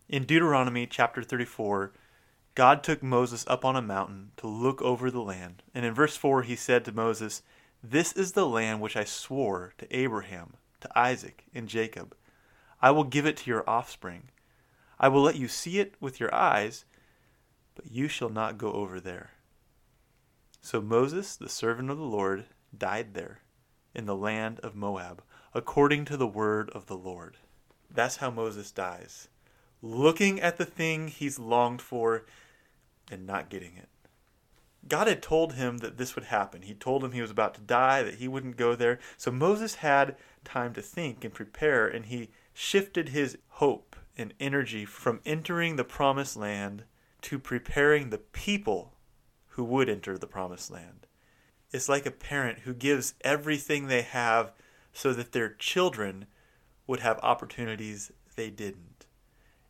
In 0.08 0.24
Deuteronomy 0.24 0.86
chapter 0.86 1.22
34, 1.22 1.92
God 2.54 2.82
took 2.82 3.02
Moses 3.02 3.44
up 3.48 3.64
on 3.64 3.76
a 3.76 3.82
mountain 3.82 4.32
to 4.38 4.46
look 4.46 4.80
over 4.80 5.10
the 5.10 5.20
land. 5.20 5.62
And 5.74 5.84
in 5.84 5.94
verse 5.94 6.16
4, 6.16 6.42
he 6.42 6.56
said 6.56 6.84
to 6.84 6.92
Moses, 6.92 7.42
This 7.82 8.12
is 8.12 8.32
the 8.32 8.46
land 8.46 8.80
which 8.80 8.96
I 8.96 9.04
swore 9.04 9.72
to 9.78 9.96
Abraham, 9.96 10.54
to 10.80 10.98
Isaac, 10.98 11.44
and 11.54 11.68
Jacob. 11.68 12.16
I 12.82 12.90
will 12.90 13.04
give 13.04 13.26
it 13.26 13.36
to 13.38 13.50
your 13.50 13.68
offspring. 13.68 14.30
I 14.98 15.08
will 15.08 15.22
let 15.22 15.36
you 15.36 15.48
see 15.48 15.78
it 15.78 15.94
with 16.00 16.18
your 16.18 16.34
eyes, 16.34 16.84
but 17.74 17.90
you 17.90 18.08
shall 18.08 18.30
not 18.30 18.58
go 18.58 18.72
over 18.72 18.98
there. 18.98 19.32
So 20.60 20.80
Moses, 20.80 21.36
the 21.36 21.48
servant 21.48 21.90
of 21.90 21.98
the 21.98 22.04
Lord, 22.04 22.46
died 22.76 23.14
there, 23.14 23.40
in 23.94 24.06
the 24.06 24.16
land 24.16 24.58
of 24.60 24.74
Moab, 24.74 25.22
according 25.54 26.04
to 26.06 26.16
the 26.16 26.26
word 26.26 26.70
of 26.70 26.86
the 26.86 26.96
Lord. 26.96 27.36
That's 27.88 28.16
how 28.16 28.30
Moses 28.30 28.72
dies. 28.72 29.28
Looking 29.80 30.40
at 30.40 30.56
the 30.56 30.64
thing 30.64 31.08
he's 31.08 31.38
longed 31.38 31.80
for 31.80 32.26
and 33.10 33.26
not 33.26 33.48
getting 33.48 33.76
it. 33.76 33.88
God 34.88 35.06
had 35.06 35.22
told 35.22 35.54
him 35.54 35.78
that 35.78 35.96
this 35.96 36.14
would 36.14 36.24
happen. 36.24 36.62
He 36.62 36.74
told 36.74 37.02
him 37.02 37.12
he 37.12 37.20
was 37.20 37.30
about 37.30 37.54
to 37.54 37.60
die, 37.60 38.02
that 38.02 38.16
he 38.16 38.28
wouldn't 38.28 38.56
go 38.56 38.74
there. 38.74 38.98
So 39.16 39.30
Moses 39.30 39.76
had 39.76 40.16
time 40.44 40.72
to 40.74 40.82
think 40.82 41.24
and 41.24 41.34
prepare, 41.34 41.86
and 41.86 42.06
he 42.06 42.30
shifted 42.54 43.10
his 43.10 43.38
hope 43.48 43.96
and 44.16 44.32
energy 44.40 44.84
from 44.84 45.20
entering 45.26 45.76
the 45.76 45.84
promised 45.84 46.36
land 46.36 46.84
to 47.22 47.38
preparing 47.38 48.10
the 48.10 48.18
people 48.18 48.94
who 49.48 49.64
would 49.64 49.88
enter 49.88 50.16
the 50.16 50.26
promised 50.26 50.70
land. 50.70 51.06
It's 51.72 51.88
like 51.88 52.06
a 52.06 52.10
parent 52.10 52.60
who 52.60 52.72
gives 52.72 53.14
everything 53.22 53.86
they 53.86 54.02
have 54.02 54.52
so 54.92 55.12
that 55.12 55.32
their 55.32 55.50
children 55.50 56.26
would 56.86 57.00
have 57.00 57.18
opportunities 57.22 58.12
they 58.36 58.48
didn't. 58.48 58.95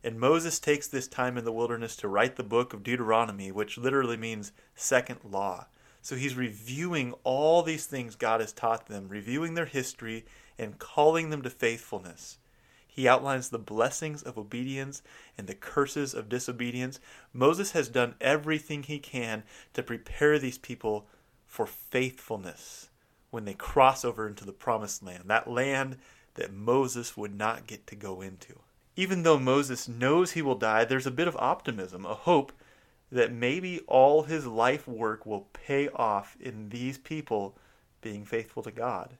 And 0.03 0.19
Moses 0.19 0.59
takes 0.59 0.87
this 0.87 1.07
time 1.07 1.37
in 1.37 1.45
the 1.45 1.51
wilderness 1.51 1.95
to 1.97 2.07
write 2.07 2.35
the 2.35 2.43
book 2.43 2.73
of 2.73 2.83
Deuteronomy, 2.83 3.51
which 3.51 3.77
literally 3.77 4.17
means 4.17 4.51
second 4.75 5.19
law. 5.23 5.67
So 6.01 6.15
he's 6.15 6.35
reviewing 6.35 7.13
all 7.23 7.63
these 7.63 7.85
things 7.85 8.15
God 8.15 8.39
has 8.39 8.53
taught 8.53 8.85
them, 8.85 9.09
reviewing 9.09 9.55
their 9.55 9.65
history, 9.65 10.25
and 10.57 10.79
calling 10.79 11.29
them 11.29 11.41
to 11.41 11.49
faithfulness. 11.49 12.37
He 12.87 13.07
outlines 13.07 13.49
the 13.49 13.59
blessings 13.59 14.23
of 14.23 14.37
obedience 14.37 15.03
and 15.37 15.47
the 15.47 15.55
curses 15.55 16.13
of 16.13 16.29
disobedience. 16.29 16.99
Moses 17.33 17.71
has 17.71 17.89
done 17.89 18.15
everything 18.21 18.83
he 18.83 18.99
can 18.99 19.43
to 19.73 19.83
prepare 19.83 20.39
these 20.39 20.57
people 20.57 21.07
for 21.45 21.65
faithfulness 21.65 22.89
when 23.29 23.45
they 23.45 23.53
cross 23.53 24.05
over 24.05 24.27
into 24.27 24.45
the 24.45 24.53
promised 24.53 25.03
land, 25.03 25.25
that 25.27 25.49
land 25.49 25.97
that 26.35 26.53
Moses 26.53 27.17
would 27.17 27.35
not 27.35 27.67
get 27.67 27.85
to 27.87 27.95
go 27.95 28.21
into 28.21 28.59
even 28.97 29.21
though 29.21 29.39
Moses 29.39 29.87
knows 29.87 30.31
he 30.31 30.41
will 30.41 30.55
die, 30.55 30.83
there's 30.83 31.05
a 31.05 31.11
bit 31.11 31.27
of 31.27 31.37
optimism, 31.37 32.03
a 32.03 32.15
hope 32.15 32.51
that 33.11 33.31
maybe 33.31 33.79
all 33.87 34.23
his 34.23 34.47
life 34.47 34.87
work 34.87 35.25
will 35.25 35.47
pay 35.53 35.87
off 35.89 36.35
in 36.39 36.69
these 36.69 36.97
people 36.97 37.55
being 38.01 38.25
faithful 38.25 38.63
to 38.63 38.71
God. 38.71 39.17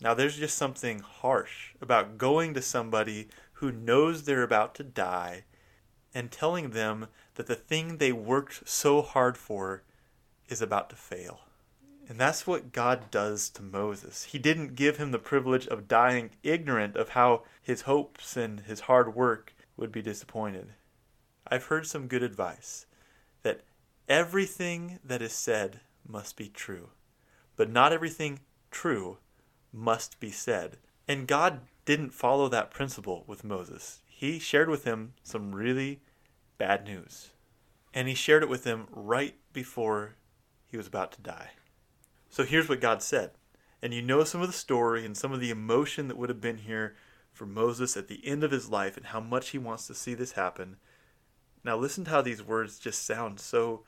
Now, 0.00 0.14
there's 0.14 0.36
just 0.36 0.56
something 0.56 1.00
harsh 1.00 1.72
about 1.80 2.16
going 2.16 2.54
to 2.54 2.62
somebody 2.62 3.28
who 3.54 3.72
knows 3.72 4.22
they're 4.22 4.44
about 4.44 4.76
to 4.76 4.84
die 4.84 5.44
and 6.14 6.30
telling 6.30 6.70
them 6.70 7.08
that 7.34 7.48
the 7.48 7.56
thing 7.56 7.96
they 7.96 8.12
worked 8.12 8.68
so 8.68 9.02
hard 9.02 9.36
for 9.36 9.82
is 10.48 10.62
about 10.62 10.88
to 10.90 10.96
fail. 10.96 11.40
And 12.08 12.18
that's 12.18 12.46
what 12.46 12.72
God 12.72 13.10
does 13.10 13.50
to 13.50 13.62
Moses. 13.62 14.24
He 14.24 14.38
didn't 14.38 14.76
give 14.76 14.96
him 14.96 15.10
the 15.10 15.18
privilege 15.18 15.66
of 15.66 15.88
dying 15.88 16.30
ignorant 16.42 16.96
of 16.96 17.10
how 17.10 17.42
his 17.62 17.82
hopes 17.82 18.34
and 18.34 18.60
his 18.60 18.80
hard 18.80 19.14
work 19.14 19.54
would 19.76 19.92
be 19.92 20.00
disappointed. 20.00 20.68
I've 21.46 21.66
heard 21.66 21.86
some 21.86 22.08
good 22.08 22.22
advice 22.22 22.86
that 23.42 23.60
everything 24.08 24.98
that 25.04 25.20
is 25.20 25.34
said 25.34 25.80
must 26.06 26.34
be 26.36 26.48
true, 26.48 26.88
but 27.56 27.70
not 27.70 27.92
everything 27.92 28.40
true 28.70 29.18
must 29.70 30.18
be 30.18 30.30
said. 30.30 30.78
And 31.06 31.26
God 31.26 31.60
didn't 31.84 32.14
follow 32.14 32.48
that 32.48 32.70
principle 32.70 33.24
with 33.26 33.44
Moses. 33.44 34.00
He 34.06 34.38
shared 34.38 34.70
with 34.70 34.84
him 34.84 35.12
some 35.22 35.54
really 35.54 36.00
bad 36.56 36.84
news. 36.84 37.30
And 37.92 38.08
he 38.08 38.14
shared 38.14 38.42
it 38.42 38.48
with 38.48 38.64
him 38.64 38.86
right 38.90 39.34
before 39.52 40.16
he 40.66 40.76
was 40.78 40.86
about 40.86 41.12
to 41.12 41.20
die. 41.20 41.50
So 42.28 42.44
here's 42.44 42.68
what 42.68 42.80
God 42.80 43.02
said. 43.02 43.32
And 43.80 43.94
you 43.94 44.02
know 44.02 44.24
some 44.24 44.40
of 44.40 44.48
the 44.48 44.52
story 44.52 45.04
and 45.04 45.16
some 45.16 45.32
of 45.32 45.40
the 45.40 45.50
emotion 45.50 46.08
that 46.08 46.16
would 46.16 46.28
have 46.28 46.40
been 46.40 46.58
here 46.58 46.96
for 47.32 47.46
Moses 47.46 47.96
at 47.96 48.08
the 48.08 48.26
end 48.26 48.42
of 48.42 48.50
his 48.50 48.68
life 48.68 48.96
and 48.96 49.06
how 49.06 49.20
much 49.20 49.50
he 49.50 49.58
wants 49.58 49.86
to 49.86 49.94
see 49.94 50.14
this 50.14 50.32
happen. 50.32 50.76
Now, 51.64 51.76
listen 51.76 52.04
to 52.04 52.10
how 52.10 52.22
these 52.22 52.42
words 52.42 52.78
just 52.78 53.04
sound 53.04 53.40
so 53.40 53.84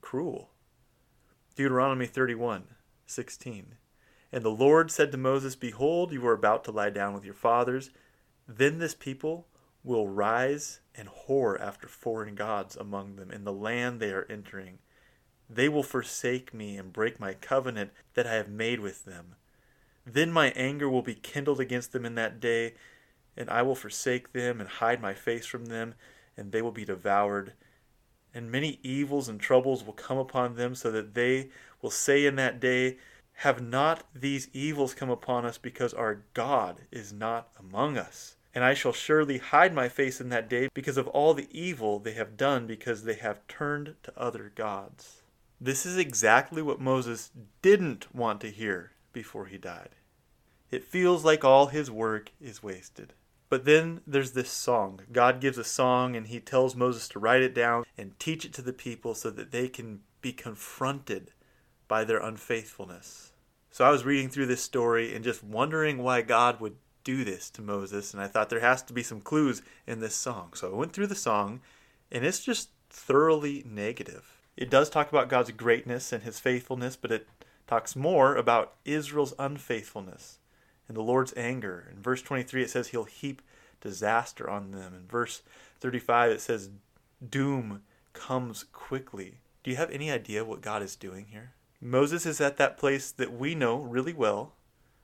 cruel. 0.00 0.50
Deuteronomy 1.54 2.06
31 2.06 2.64
16. 3.06 3.74
And 4.32 4.44
the 4.44 4.50
Lord 4.50 4.90
said 4.90 5.12
to 5.12 5.18
Moses, 5.18 5.54
Behold, 5.54 6.12
you 6.12 6.26
are 6.26 6.32
about 6.32 6.64
to 6.64 6.72
lie 6.72 6.90
down 6.90 7.14
with 7.14 7.24
your 7.24 7.34
fathers. 7.34 7.90
Then 8.48 8.78
this 8.78 8.94
people 8.94 9.46
will 9.84 10.08
rise 10.08 10.80
and 10.94 11.08
whore 11.08 11.60
after 11.60 11.86
foreign 11.86 12.34
gods 12.34 12.76
among 12.76 13.16
them 13.16 13.30
in 13.30 13.44
the 13.44 13.52
land 13.52 14.00
they 14.00 14.10
are 14.10 14.26
entering. 14.28 14.78
They 15.48 15.68
will 15.68 15.84
forsake 15.84 16.52
me 16.52 16.76
and 16.76 16.92
break 16.92 17.20
my 17.20 17.34
covenant 17.34 17.92
that 18.14 18.26
I 18.26 18.34
have 18.34 18.48
made 18.48 18.80
with 18.80 19.04
them. 19.04 19.36
Then 20.04 20.32
my 20.32 20.48
anger 20.50 20.88
will 20.88 21.02
be 21.02 21.14
kindled 21.14 21.60
against 21.60 21.92
them 21.92 22.04
in 22.04 22.16
that 22.16 22.40
day, 22.40 22.74
and 23.36 23.48
I 23.50 23.62
will 23.62 23.74
forsake 23.74 24.32
them 24.32 24.60
and 24.60 24.68
hide 24.68 25.00
my 25.00 25.14
face 25.14 25.46
from 25.46 25.66
them, 25.66 25.94
and 26.36 26.50
they 26.50 26.62
will 26.62 26.72
be 26.72 26.84
devoured. 26.84 27.52
And 28.34 28.50
many 28.50 28.80
evils 28.82 29.28
and 29.28 29.40
troubles 29.40 29.84
will 29.84 29.92
come 29.92 30.18
upon 30.18 30.54
them, 30.54 30.74
so 30.74 30.90
that 30.90 31.14
they 31.14 31.50
will 31.80 31.90
say 31.90 32.26
in 32.26 32.36
that 32.36 32.60
day, 32.60 32.98
Have 33.34 33.62
not 33.62 34.04
these 34.14 34.48
evils 34.52 34.94
come 34.94 35.10
upon 35.10 35.44
us 35.44 35.58
because 35.58 35.94
our 35.94 36.22
God 36.34 36.82
is 36.90 37.12
not 37.12 37.48
among 37.58 37.96
us? 37.96 38.36
And 38.54 38.64
I 38.64 38.74
shall 38.74 38.92
surely 38.92 39.38
hide 39.38 39.74
my 39.74 39.88
face 39.88 40.20
in 40.20 40.28
that 40.30 40.48
day 40.48 40.68
because 40.72 40.96
of 40.96 41.08
all 41.08 41.34
the 41.34 41.48
evil 41.50 41.98
they 41.98 42.14
have 42.14 42.36
done, 42.36 42.66
because 42.66 43.04
they 43.04 43.14
have 43.14 43.46
turned 43.46 43.94
to 44.02 44.18
other 44.18 44.50
gods. 44.54 45.22
This 45.60 45.86
is 45.86 45.96
exactly 45.96 46.62
what 46.62 46.80
Moses 46.80 47.30
didn't 47.62 48.14
want 48.14 48.40
to 48.42 48.50
hear 48.50 48.92
before 49.12 49.46
he 49.46 49.58
died. 49.58 49.90
It 50.70 50.84
feels 50.84 51.24
like 51.24 51.44
all 51.44 51.66
his 51.66 51.90
work 51.90 52.32
is 52.40 52.62
wasted. 52.62 53.14
But 53.48 53.64
then 53.64 54.00
there's 54.06 54.32
this 54.32 54.50
song. 54.50 55.00
God 55.12 55.40
gives 55.40 55.56
a 55.56 55.64
song 55.64 56.16
and 56.16 56.26
he 56.26 56.40
tells 56.40 56.74
Moses 56.74 57.08
to 57.08 57.18
write 57.18 57.42
it 57.42 57.54
down 57.54 57.84
and 57.96 58.18
teach 58.18 58.44
it 58.44 58.52
to 58.54 58.62
the 58.62 58.72
people 58.72 59.14
so 59.14 59.30
that 59.30 59.52
they 59.52 59.68
can 59.68 60.00
be 60.20 60.32
confronted 60.32 61.32
by 61.88 62.04
their 62.04 62.18
unfaithfulness. 62.18 63.32
So 63.70 63.84
I 63.84 63.90
was 63.90 64.04
reading 64.04 64.28
through 64.28 64.46
this 64.46 64.62
story 64.62 65.14
and 65.14 65.24
just 65.24 65.44
wondering 65.44 65.98
why 65.98 66.22
God 66.22 66.60
would 66.60 66.76
do 67.04 67.24
this 67.24 67.50
to 67.50 67.62
Moses, 67.62 68.12
and 68.12 68.20
I 68.20 68.26
thought 68.26 68.50
there 68.50 68.58
has 68.58 68.82
to 68.82 68.92
be 68.92 69.04
some 69.04 69.20
clues 69.20 69.62
in 69.86 70.00
this 70.00 70.16
song. 70.16 70.54
So 70.54 70.72
I 70.72 70.74
went 70.74 70.92
through 70.92 71.06
the 71.06 71.14
song, 71.14 71.60
and 72.10 72.24
it's 72.24 72.44
just 72.44 72.70
thoroughly 72.90 73.62
negative. 73.64 74.35
It 74.56 74.70
does 74.70 74.88
talk 74.88 75.10
about 75.10 75.28
God's 75.28 75.50
greatness 75.50 76.12
and 76.12 76.22
his 76.22 76.40
faithfulness, 76.40 76.96
but 76.96 77.12
it 77.12 77.28
talks 77.66 77.94
more 77.94 78.36
about 78.36 78.74
Israel's 78.84 79.34
unfaithfulness 79.38 80.38
and 80.88 80.96
the 80.96 81.02
Lord's 81.02 81.34
anger. 81.36 81.88
In 81.92 82.00
verse 82.00 82.22
23, 82.22 82.62
it 82.62 82.70
says 82.70 82.88
he'll 82.88 83.04
heap 83.04 83.42
disaster 83.80 84.48
on 84.48 84.70
them. 84.70 84.94
In 84.94 85.06
verse 85.06 85.42
35, 85.80 86.30
it 86.30 86.40
says 86.40 86.70
doom 87.28 87.82
comes 88.12 88.64
quickly. 88.72 89.38
Do 89.62 89.70
you 89.70 89.76
have 89.76 89.90
any 89.90 90.10
idea 90.10 90.44
what 90.44 90.60
God 90.60 90.82
is 90.82 90.96
doing 90.96 91.26
here? 91.30 91.52
Moses 91.80 92.24
is 92.24 92.40
at 92.40 92.56
that 92.56 92.78
place 92.78 93.10
that 93.10 93.36
we 93.36 93.54
know 93.54 93.76
really 93.78 94.14
well, 94.14 94.54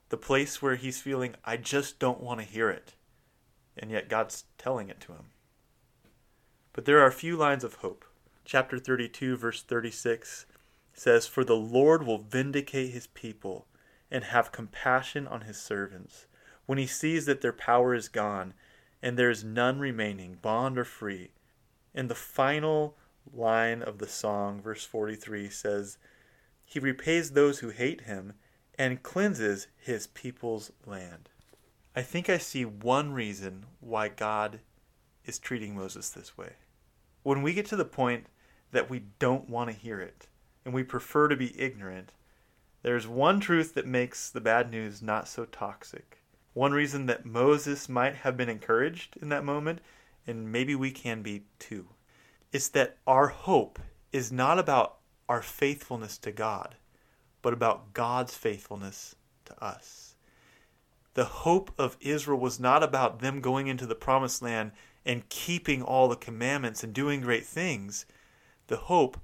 the 0.08 0.16
place 0.16 0.62
where 0.62 0.76
he's 0.76 1.00
feeling, 1.00 1.34
I 1.44 1.56
just 1.56 1.98
don't 1.98 2.22
want 2.22 2.40
to 2.40 2.46
hear 2.46 2.70
it. 2.70 2.94
And 3.76 3.90
yet 3.90 4.08
God's 4.08 4.44
telling 4.56 4.88
it 4.88 5.00
to 5.02 5.12
him. 5.12 5.26
But 6.72 6.84
there 6.84 7.00
are 7.00 7.06
a 7.06 7.12
few 7.12 7.36
lines 7.36 7.64
of 7.64 7.76
hope. 7.76 8.04
Chapter 8.44 8.78
32, 8.78 9.36
verse 9.36 9.62
36 9.62 10.46
says, 10.92 11.26
For 11.26 11.44
the 11.44 11.56
Lord 11.56 12.04
will 12.04 12.18
vindicate 12.18 12.90
his 12.92 13.06
people 13.08 13.66
and 14.10 14.24
have 14.24 14.52
compassion 14.52 15.26
on 15.26 15.42
his 15.42 15.56
servants. 15.56 16.26
When 16.66 16.78
he 16.78 16.86
sees 16.86 17.26
that 17.26 17.40
their 17.40 17.52
power 17.52 17.94
is 17.94 18.08
gone, 18.08 18.54
and 19.02 19.18
there 19.18 19.30
is 19.30 19.42
none 19.42 19.78
remaining, 19.78 20.38
bond 20.40 20.78
or 20.78 20.84
free. 20.84 21.30
And 21.94 22.08
the 22.08 22.14
final 22.14 22.96
line 23.32 23.82
of 23.82 23.98
the 23.98 24.08
song, 24.08 24.60
verse 24.60 24.84
43, 24.84 25.48
says, 25.48 25.98
He 26.64 26.78
repays 26.78 27.30
those 27.30 27.60
who 27.60 27.70
hate 27.70 28.02
him 28.02 28.34
and 28.78 29.02
cleanses 29.02 29.68
his 29.76 30.06
people's 30.08 30.72
land. 30.86 31.28
I 31.94 32.02
think 32.02 32.30
I 32.30 32.38
see 32.38 32.64
one 32.64 33.12
reason 33.12 33.66
why 33.80 34.08
God 34.08 34.60
is 35.24 35.38
treating 35.38 35.76
Moses 35.76 36.10
this 36.10 36.38
way. 36.38 36.52
When 37.22 37.42
we 37.42 37.54
get 37.54 37.66
to 37.66 37.76
the 37.76 37.84
point 37.84 38.26
that 38.72 38.90
we 38.90 39.04
don't 39.18 39.48
want 39.48 39.70
to 39.70 39.76
hear 39.76 40.00
it, 40.00 40.28
and 40.64 40.74
we 40.74 40.82
prefer 40.82 41.28
to 41.28 41.36
be 41.36 41.58
ignorant, 41.60 42.12
there's 42.82 43.06
one 43.06 43.38
truth 43.38 43.74
that 43.74 43.86
makes 43.86 44.28
the 44.28 44.40
bad 44.40 44.70
news 44.70 45.02
not 45.02 45.28
so 45.28 45.44
toxic. 45.44 46.18
One 46.52 46.72
reason 46.72 47.06
that 47.06 47.24
Moses 47.24 47.88
might 47.88 48.16
have 48.16 48.36
been 48.36 48.48
encouraged 48.48 49.16
in 49.22 49.28
that 49.28 49.44
moment, 49.44 49.80
and 50.26 50.50
maybe 50.50 50.74
we 50.74 50.90
can 50.90 51.22
be 51.22 51.44
too, 51.58 51.88
is 52.52 52.70
that 52.70 52.98
our 53.06 53.28
hope 53.28 53.78
is 54.12 54.32
not 54.32 54.58
about 54.58 54.98
our 55.28 55.42
faithfulness 55.42 56.18
to 56.18 56.32
God, 56.32 56.76
but 57.40 57.52
about 57.52 57.94
God's 57.94 58.34
faithfulness 58.34 59.14
to 59.46 59.64
us. 59.64 60.14
The 61.14 61.24
hope 61.24 61.72
of 61.78 61.96
Israel 62.00 62.38
was 62.38 62.58
not 62.58 62.82
about 62.82 63.20
them 63.20 63.40
going 63.40 63.66
into 63.66 63.86
the 63.86 63.94
promised 63.94 64.42
land 64.42 64.72
and 65.04 65.28
keeping 65.28 65.82
all 65.82 66.08
the 66.08 66.16
commandments 66.16 66.82
and 66.84 66.92
doing 66.92 67.20
great 67.20 67.44
things. 67.44 68.06
The 68.68 68.76
hope 68.76 69.18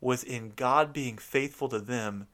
was 0.00 0.22
in 0.22 0.52
God 0.54 0.92
being 0.92 1.18
faithful 1.18 1.68
to 1.68 1.80
them 1.80 2.26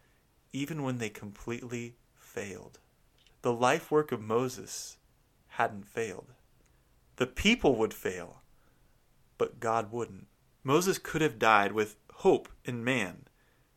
even 0.52 0.82
when 0.82 0.98
they 0.98 1.08
completely 1.08 1.94
failed. 2.18 2.78
The 3.42 3.52
life 3.52 3.90
work 3.90 4.12
of 4.12 4.20
Moses 4.20 4.98
hadn't 5.48 5.86
failed. 5.86 6.32
The 7.16 7.26
people 7.26 7.76
would 7.76 7.94
fail, 7.94 8.42
but 9.38 9.60
God 9.60 9.92
wouldn't. 9.92 10.26
Moses 10.62 10.98
could 10.98 11.22
have 11.22 11.38
died 11.38 11.72
with 11.72 11.96
hope 12.16 12.48
in 12.64 12.84
man 12.84 13.24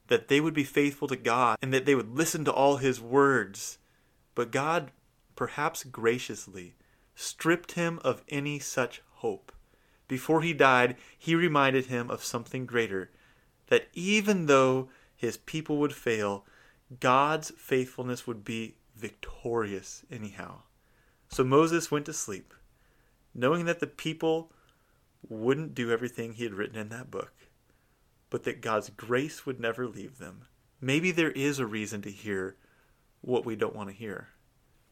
that 0.08 0.28
they 0.28 0.42
would 0.42 0.54
be 0.54 0.64
faithful 0.64 1.08
to 1.08 1.16
God 1.16 1.58
and 1.62 1.74
that 1.74 1.86
they 1.86 1.96
would 1.96 2.16
listen 2.16 2.44
to 2.46 2.52
all 2.52 2.78
his 2.78 3.00
words. 3.00 3.78
But 4.36 4.52
God, 4.52 4.92
perhaps 5.36 5.84
graciously, 5.84 6.76
stripped 7.16 7.74
him 7.74 8.00
of 8.04 8.24
any 8.28 8.60
such 8.60 9.02
hope. 9.24 9.54
Before 10.10 10.42
he 10.42 10.54
died, 10.54 10.98
he 11.18 11.34
reminded 11.34 11.86
him 11.86 12.12
of 12.12 12.26
something 12.26 12.66
greater 12.66 13.10
that 13.68 13.88
even 13.94 14.48
though 14.48 14.90
his 15.16 15.38
people 15.38 15.78
would 15.78 15.94
fail, 15.94 16.46
God's 17.00 17.52
faithfulness 17.58 18.28
would 18.28 18.44
be 18.44 18.76
victorious 18.98 20.04
anyhow. 20.12 20.64
So 21.30 21.46
Moses 21.46 21.90
went 21.90 22.06
to 22.08 22.14
sleep, 22.14 22.54
knowing 23.34 23.64
that 23.66 23.80
the 23.80 23.88
people 23.88 24.52
wouldn't 25.28 25.74
do 25.74 25.90
everything 25.90 26.34
he 26.34 26.44
had 26.44 26.54
written 26.54 26.78
in 26.78 26.90
that 26.90 27.10
book, 27.10 27.32
but 28.30 28.44
that 28.44 28.62
God's 28.62 28.90
grace 28.90 29.46
would 29.46 29.60
never 29.60 29.88
leave 29.88 30.18
them. 30.18 30.42
Maybe 30.82 31.12
there 31.12 31.32
is 31.32 31.60
a 31.60 31.66
reason 31.66 32.02
to 32.02 32.12
hear 32.12 32.58
what 33.22 33.46
we 33.46 33.56
don't 33.56 33.76
want 33.76 33.90
to 33.90 33.96
hear. 33.96 34.28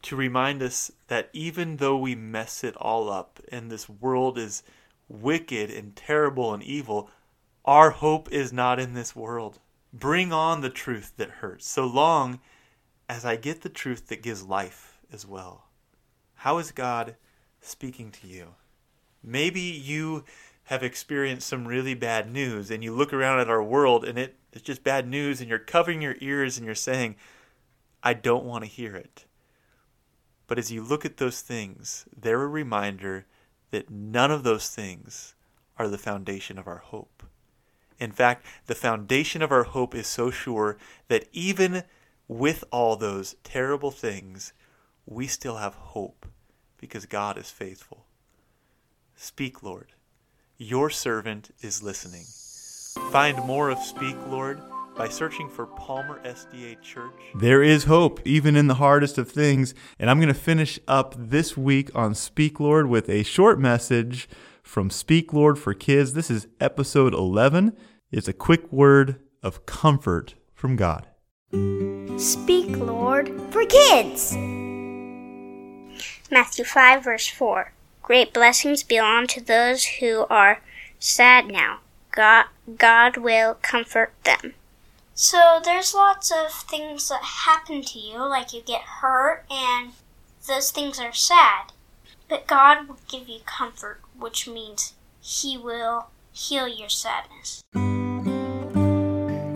To 0.02 0.16
remind 0.16 0.62
us 0.62 0.90
that 1.06 1.30
even 1.32 1.76
though 1.76 1.96
we 1.96 2.14
mess 2.14 2.64
it 2.64 2.76
all 2.76 3.08
up 3.10 3.40
and 3.50 3.70
this 3.70 3.88
world 3.88 4.36
is 4.36 4.62
wicked 5.08 5.70
and 5.70 5.94
terrible 5.94 6.52
and 6.52 6.62
evil, 6.62 7.08
our 7.64 7.90
hope 7.90 8.30
is 8.32 8.52
not 8.52 8.80
in 8.80 8.94
this 8.94 9.14
world. 9.14 9.60
Bring 9.92 10.32
on 10.32 10.60
the 10.60 10.70
truth 10.70 11.12
that 11.18 11.30
hurts, 11.30 11.68
so 11.68 11.86
long 11.86 12.40
as 13.08 13.24
I 13.24 13.36
get 13.36 13.60
the 13.60 13.68
truth 13.68 14.08
that 14.08 14.22
gives 14.22 14.42
life 14.42 14.98
as 15.12 15.26
well. 15.26 15.66
How 16.36 16.58
is 16.58 16.72
God 16.72 17.16
speaking 17.60 18.10
to 18.12 18.26
you? 18.26 18.54
Maybe 19.22 19.60
you 19.60 20.24
have 20.64 20.82
experienced 20.82 21.46
some 21.46 21.68
really 21.68 21.94
bad 21.94 22.32
news 22.32 22.70
and 22.70 22.82
you 22.82 22.92
look 22.92 23.12
around 23.12 23.40
at 23.40 23.50
our 23.50 23.62
world 23.62 24.04
and 24.04 24.18
it, 24.18 24.36
it's 24.52 24.62
just 24.62 24.82
bad 24.82 25.06
news 25.06 25.40
and 25.40 25.48
you're 25.48 25.58
covering 25.58 26.00
your 26.00 26.16
ears 26.20 26.56
and 26.56 26.66
you're 26.66 26.74
saying, 26.74 27.16
I 28.02 28.14
don't 28.14 28.44
want 28.44 28.64
to 28.64 28.70
hear 28.70 28.96
it. 28.96 29.26
But 30.52 30.58
as 30.58 30.70
you 30.70 30.82
look 30.82 31.06
at 31.06 31.16
those 31.16 31.40
things, 31.40 32.04
they're 32.14 32.42
a 32.42 32.46
reminder 32.46 33.24
that 33.70 33.88
none 33.88 34.30
of 34.30 34.42
those 34.42 34.68
things 34.68 35.34
are 35.78 35.88
the 35.88 35.96
foundation 35.96 36.58
of 36.58 36.66
our 36.68 36.82
hope. 36.84 37.22
In 37.98 38.12
fact, 38.12 38.44
the 38.66 38.74
foundation 38.74 39.40
of 39.40 39.50
our 39.50 39.62
hope 39.62 39.94
is 39.94 40.06
so 40.06 40.30
sure 40.30 40.76
that 41.08 41.26
even 41.32 41.84
with 42.28 42.64
all 42.70 42.96
those 42.96 43.34
terrible 43.42 43.90
things, 43.90 44.52
we 45.06 45.26
still 45.26 45.56
have 45.56 45.72
hope 45.72 46.26
because 46.76 47.06
God 47.06 47.38
is 47.38 47.48
faithful. 47.48 48.04
Speak, 49.16 49.62
Lord. 49.62 49.92
Your 50.58 50.90
servant 50.90 51.54
is 51.62 51.82
listening. 51.82 52.26
Find 53.10 53.38
more 53.46 53.70
of 53.70 53.78
Speak, 53.78 54.16
Lord 54.28 54.60
by 54.96 55.08
searching 55.08 55.48
for 55.48 55.66
Palmer 55.66 56.20
SDA 56.24 56.80
Church. 56.82 57.12
There 57.34 57.62
is 57.62 57.84
hope, 57.84 58.20
even 58.24 58.56
in 58.56 58.66
the 58.66 58.74
hardest 58.74 59.18
of 59.18 59.30
things. 59.30 59.74
And 59.98 60.10
I'm 60.10 60.18
going 60.18 60.28
to 60.28 60.34
finish 60.34 60.78
up 60.86 61.14
this 61.16 61.56
week 61.56 61.90
on 61.94 62.14
Speak, 62.14 62.60
Lord, 62.60 62.88
with 62.88 63.08
a 63.08 63.22
short 63.22 63.58
message 63.58 64.28
from 64.62 64.90
Speak 64.90 65.32
Lord 65.32 65.58
for 65.58 65.74
Kids. 65.74 66.12
This 66.12 66.30
is 66.30 66.46
episode 66.60 67.14
11. 67.14 67.76
It's 68.10 68.28
a 68.28 68.32
quick 68.32 68.70
word 68.72 69.20
of 69.42 69.66
comfort 69.66 70.34
from 70.54 70.76
God. 70.76 71.06
Speak, 72.18 72.76
Lord, 72.76 73.32
for 73.50 73.64
kids. 73.64 74.36
Matthew 76.30 76.64
5, 76.64 77.04
verse 77.04 77.28
4. 77.28 77.72
Great 78.02 78.32
blessings 78.32 78.82
belong 78.82 79.26
to 79.28 79.40
those 79.40 79.84
who 80.00 80.26
are 80.28 80.60
sad 80.98 81.46
now. 81.46 81.80
God, 82.10 82.46
God 82.76 83.16
will 83.16 83.54
comfort 83.62 84.12
them. 84.24 84.54
So 85.14 85.60
there's 85.62 85.94
lots 85.94 86.32
of 86.32 86.52
things 86.52 87.08
that 87.08 87.22
happen 87.22 87.82
to 87.82 87.98
you, 87.98 88.18
like 88.18 88.52
you 88.52 88.62
get 88.62 88.82
hurt, 88.82 89.44
and 89.50 89.92
those 90.48 90.70
things 90.70 90.98
are 90.98 91.12
sad. 91.12 91.72
But 92.28 92.46
God 92.46 92.88
will 92.88 92.98
give 93.10 93.28
you 93.28 93.40
comfort, 93.44 94.00
which 94.18 94.48
means 94.48 94.94
He 95.20 95.58
will 95.58 96.06
heal 96.32 96.66
your 96.66 96.88
sadness. 96.88 97.62